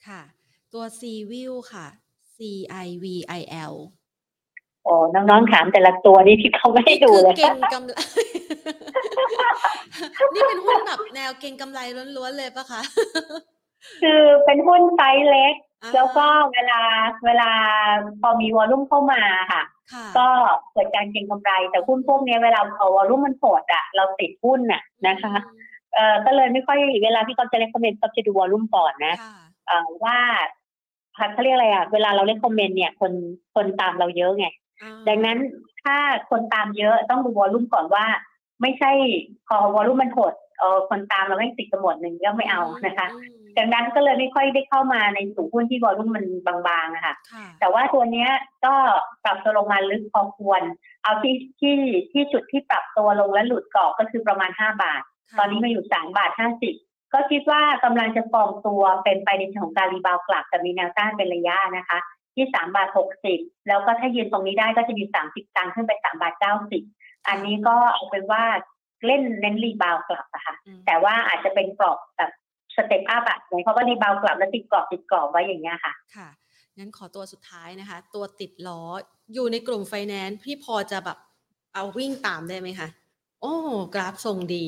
[0.07, 0.21] ค่ะ
[0.73, 1.01] ตัว C
[1.31, 1.87] View ค่ะ
[2.35, 2.37] C
[2.85, 3.05] I V
[3.39, 3.41] I
[3.71, 3.75] L
[4.83, 7.95] โอ้น้องๆ ถามแต่ละตัวนี่ที่เขาไม่ให้ดูคือเลยเก่งกำไร
[10.33, 11.79] นี่เป็นหุ้นแบบแนวเก่งกำไร
[12.17, 12.81] ล้วนๆเลยปะคะ
[14.01, 16.81] คือเป็นหุ้นไซส์เล็กอ่าแล้วก็เวลา
[17.25, 17.49] เวลา
[18.21, 20.27] พอมีวอลลุ่มเข้ามาค่ะค่ะ ก็
[20.73, 25.33] เกิดการเก็งกำไร แต่หุ้นพวกเนี้ยเวลาพอวอลลุ่มมันโหดอะเราติดหุ้นน่ะนะคะ
[25.93, 29.42] เอ่อก็เลยไม่ค่อยเวลาที่เขาจะเล c คอมเมนต์เขาจะดูวอลลุ่มก่อนนะค่ะเอ่อ
[30.05, 30.19] ว่า
[31.15, 33.11] เขาเรียกอะไรอะเวลาเราเล c คอมเมนต์เนี่ย คน
[33.55, 34.47] คนตามเราเยอะไง
[34.81, 35.37] อ่าดังนั้น
[35.83, 35.95] ถ้า
[36.29, 38.05] คนตามเยอะต้องดูวอลลุ่มก่อนว่า
[38.61, 38.91] ไม่ใช่
[39.47, 46.25] พอวอลลุ่มมันโหดเออคนตามเราไม่ติดกันหมดหนึ่งก็ไม่เอานะคะอืมดังนั้นก็เลยไม่ค่อยได้เข้ามาในสู่หุ้นที่วอลลุ่มมัน
[46.67, 48.29] บางๆนะคะค่ะ แต่ว่าตัวเนี้ย
[48.65, 48.73] ก็
[49.23, 50.61] ปรับตัวลงมาลึกพอควร
[51.03, 51.77] เอาที่ที่
[52.11, 55.01] ที่จุดที่ปรับตัวลงและหลุดกรอบก็คือประมาณ5บาท
[55.39, 61.99] ตอนนี้มาอยู่3บาท50 ก็คิดว่ากำลังจะฟองตัวเป็นไปในเชิงของการ rebound กลับแต่มีแนวต้านเป็นระยะนะคะ
[62.35, 62.89] ที่3บาท
[63.29, 66.33] 60แล้วก็ถ้ายืนตรงนี้ได้ก็จะมี30ตังค์ขึ้นไป3บาท
[66.79, 68.43] 90อันนี้ก็เอาเป็นว่า
[69.05, 72.31] เล่นเน้น rebound กลับอะค่ะอืมแต่ว่าอาจจะเป็นกรอบแบบ
[72.75, 76.27] step up อะหมายความว่า rebound กลับแล้วติดกรอบติดกรอบไว้อย่างเงี้ยค่ะค่ะ
[76.77, 78.81] งั้นขอตัวสุดท้ายนะคะ ตัวติดล้อ
[79.33, 81.17] อยู่ในกลุ่มไฟแนนซ์พี่พอจะแบบ
[81.73, 82.87] เอาวิ่งตามได้ไหมคะ
[83.41, 83.55] โอ้
[83.95, 84.65] กราฟทรงดี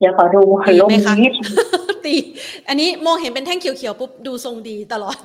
[0.00, 1.32] เดี๋ยวขอดูดีลงไหมคะนิด
[2.06, 2.14] ตี
[2.68, 5.18] อันนี้มองเห็นเป็นแท่งเขียวๆปุ๊บดูทรงดีตลอด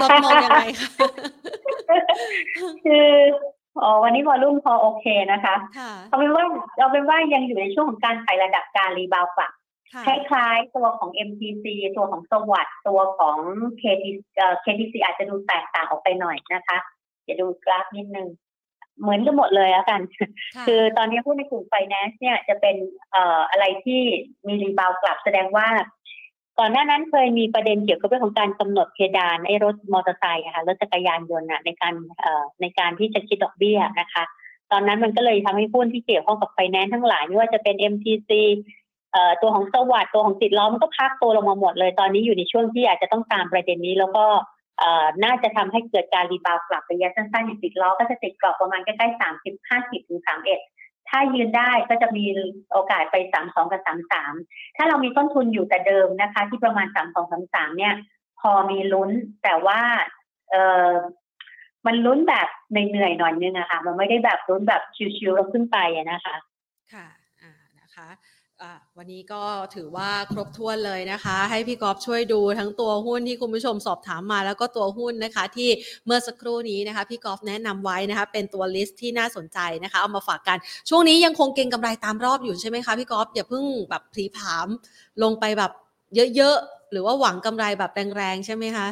[0.00, 0.88] ก็มองยังไงคะ
[2.84, 3.08] คือ
[3.82, 6.44] อ๋อวันนี้ volume พอโอเคนะคะค่ะเอาเป็นว่า
[6.78, 9.52] เอาเป็นว่ายังอยู่ในช่วงของการไต่ระดับการ rebound กลับ
[9.92, 11.64] ค่ะคล้ายๆตัวของ MTC
[11.96, 13.38] ตัวของ SAWAD ตัวของ
[13.82, 16.78] KTC เอ่อ KTC อาจจะดูแตกต่างออกไปหน่อยนะคะ
[17.24, 18.28] เดี๋ยวดูกราฟนิดนึง
[19.00, 20.00] เหมือนกันหมดเลยแล้วกัน
[20.56, 22.76] ค่ะคือตอนนี้หุ้นในกลุ่มไฟแนนซ์เนี่ยจะเป็น
[23.12, 24.00] เอ่ออะไรที่
[24.46, 25.68] มี rebound กลับแสดงว่า
[26.58, 34.24] ก่อนหน้านั้นเคยมีประเด็นเกี่ยวกับเรื่องของการกำหนดเพดานไอ้รถมอเตอร์ไซค์อะค่ะรถจักรยานยนต์อะในการเอ่อในการที่จะคิดดอกเบี้ยนะคะ
[34.72, 38.30] ตอนนั้นมันก็เลยทำให้หุ้นที่เกี่ยวข้องกับไฟแนนซ์ทั้งหลายไม่ว่าจะเป็น MTC
[39.12, 44.61] เอ่อตัวของสวัสด์ตัวของติดล้อมันก็พักตัวลงมาหมดเลยตอนนี้อยู่ในช่วงที่อาจจะต้องตามประเด็นนี้แล้วก็เอ่อ
[45.24, 50.60] น่าจะทำให้เกิดการรีบาวกลับระยะสั้นๆอย่างติดล้อก็จะติดกรอบประมาณใกล้ๆสามสิบห้าสิบถึงสามเอ็ด
[51.08, 52.24] ถ้ายืนได้ก็จะมี
[52.72, 54.34] โอกาสไปสามสองกับสามสาม
[54.76, 57.94] ถ้าเรามีต้นทุนอยู่แต่เดิมนะคะ ที่ประมาณสามสองสามสามเนี่ย
[58.40, 59.10] พอมีลุ้น
[59.42, 59.80] แต่ว่า
[60.50, 60.56] เอ
[60.90, 60.92] อ
[61.86, 64.82] มันลุ้นแบบเหนื่อยๆหน่อยนึงอะค่ะ มันไม่ได้แบบลุ้นแบบ
[65.16, 66.36] ชิวๆแล้วขึ้นไปอะนะคะ
[66.92, 67.06] ค่ะ
[67.42, 68.08] อ่านะคะ
[68.98, 69.42] วันนี้ก็
[69.74, 75.70] ถือว่าครบถ้วนเลยนะคะ ให้พี่กอฟช่วยดูทั้งตัวหุ้นที่คุณผู้ชมสอบถามมา แล้วก็ตัวหุ้นนะคะ ที่
[76.06, 80.58] เมื่อสักครู่นี้นะคะ พี่กอฟแนะนำไว้นะคะ เป็นตัวลิสต์ที่น่าสนใจนะคะ เอามาฝากกัน
[80.88, 84.68] ช่วงนี้ยังคงเก็งกำไรตามรอบอยู่ใช่ไหมคะพี่กอฟอย่าเพิ่งแบบพลีผาม
[85.22, 85.72] ลงไปแบบ
[86.36, 88.88] เยอะๆหรือว่าหวังกำไรแบบแรงๆใช่ไหมคะ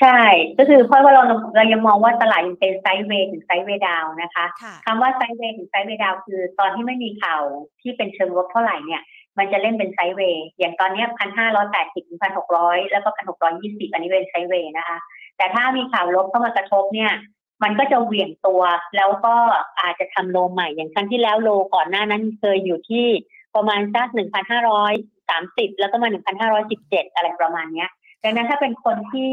[0.00, 0.20] ใช่
[0.58, 1.22] ก็คือเพราะว่าเรา
[1.56, 7.42] เรายังมองว่าตลาดยังเป็น sideway ถึง sideway down นะคะค่ะคำว่า sideway ถึง sideway down คือตอนที่ไม่มีข่าว
[7.82, 9.02] ที่เป็นเชิงลบเท่าไหร่เนี่ย
[9.38, 14.98] มันจะเล่นเป็น sideway อย่างตอนเนี้พันห้าร้อยแปดสิบถึงพันหกร้อยแล้วก็พันหกร้อยยี่สิบอันนี้เป็น sideway นะคะ
[15.36, 17.12] แต่ถ้ามีข่าวลบเข้ามากระทบเนี่ย
[17.62, 18.62] มันก็จะเหวี่ยงตัว
[18.96, 19.34] แล้วก็
[19.80, 23.06] อาจจะทำ low ใหม่อย่างครั้งที่แล้ว low ก่อนหน้านั้นเคยอยู่ที่
[23.54, 24.92] ประมาณสักหนึ่งพันห้าร้อย
[25.28, 27.90] สามสิบแล้วก็มาหนึ่งพันห้าร้อยสิบเจ็ดอะไรประมาณเนี้ย
[28.24, 29.32] ดังนั้นถ้าเป็นคนที่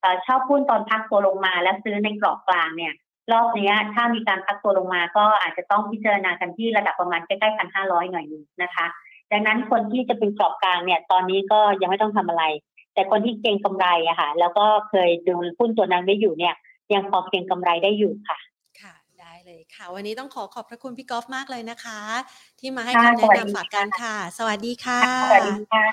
[0.00, 2.94] เอ่อชอบหุ้นตอนพักตัวลงมาแล้วซื้อในกรอบกลางเนี่ย
[3.32, 8.86] รอบนี้ถ้ามีการพักตัวลงมาก็อาจจะต้องพิจารณากันที่ระดับประมาณใกล้ๆพันห้าร้อยหน่อยนึงนะคะ
[9.32, 12.44] ดังนั้นคนที่จะเป็นกรอบกลางเนี่ย ตอนนี้ก็ยังไม่ต้องทำอะไร
[12.94, 16.54] แต่คนที่เก็งกำไรอะค่ะ แล้วก็เคยดูหุ้นตัวนั้นไว้อยู่เนี่ย
[16.94, 18.38] ยังพอเก็งกำไรได้อยู่ค่ะ
[18.80, 21.98] ค่ะ ได้เลยค่ะ วันนี้ต้องขอขอบพระคุณพี่กอล์ฟมากเลยนะคะ
[22.60, 25.84] ที่มาให้คำแนะนำฝากกันค่ะ สวัสดีค่ะ สวัสดีค่ะ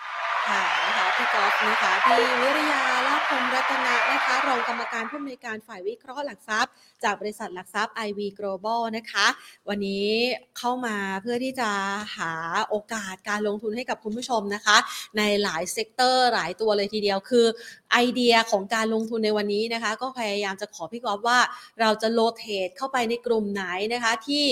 [0.49, 6.71] ค่ะนะคะพี่กอล์ฟนะคะพี่วิริยาลาภพรหมรัตนนะคะ รองกรรมการผู้อำนวยการฝ่ายวิเคราะห์หลักทรัพย์
[7.03, 9.27] จากบริษัทหลักทรัพย์ IV Global นะคะ
[9.69, 10.09] วันนี้
[10.57, 11.69] เข้ามาเพื่อที่จะ
[12.17, 12.31] หา
[12.69, 14.77] โอกาสการลงทุนให้กับคุณผู้ชมนะคะ
[15.17, 17.45] ในหลาย sector หลายตัวเลยทีเดียวคือ
[17.91, 21.39] ไอเดียของการลงทุนในวันนี้นะคะ ก็พยายามจะขอพี่กอล์ฟว่า
[21.81, 23.63] เราจะ rotate เข้าไปในกลุ่มไหน
[23.93, 24.45] นะคะ ที่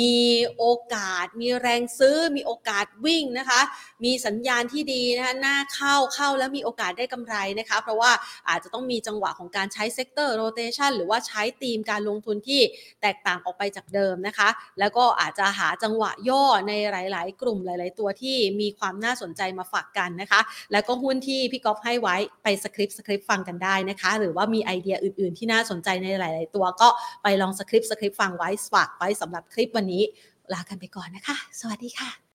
[0.00, 0.14] มี
[0.56, 0.64] โอ
[0.94, 3.60] กาสมีแรงซื้อมีโอกาสวิ่งนะคะ
[4.04, 8.10] มีสัญญาณที่ดีนะคะหน้าเข้าเข้าแล้วมีโอกาสได้กำไรนะคะ เพราะว่า
[8.48, 12.60] อาจจะต้องมีจังหวะของการใช้ sector rotation หรือว่าใช้ธีมการลงทุนที่
[13.02, 14.48] แตกต่างออกไปจากเดิมนะคะ
[14.80, 20.40] แล้วก็อาจจะหาจังหวะย่อในหลาย ๆ กลุ่มหลาย ๆ ตัวที่มีความน่าสนใจมาฝากกันนะคะ
[20.72, 26.88] แล้วก็หุ้นที่พี่กอล์ฟให้ไว้ไปสคริปต์สคริปต์ฟังกันได้นะคะ หรือว่ามีไอเดียอื่น ๆ ที่น่าสนใจในหลาย ๆ ตัวก็
[27.22, 30.02] ไปลองสคริปต์สคริปต์ฟังไว้ฝากไว้สำหรับคลิปวันนี้
[30.52, 32.20] ลากันไปก่อนนะคะ สวัสดีค่ะ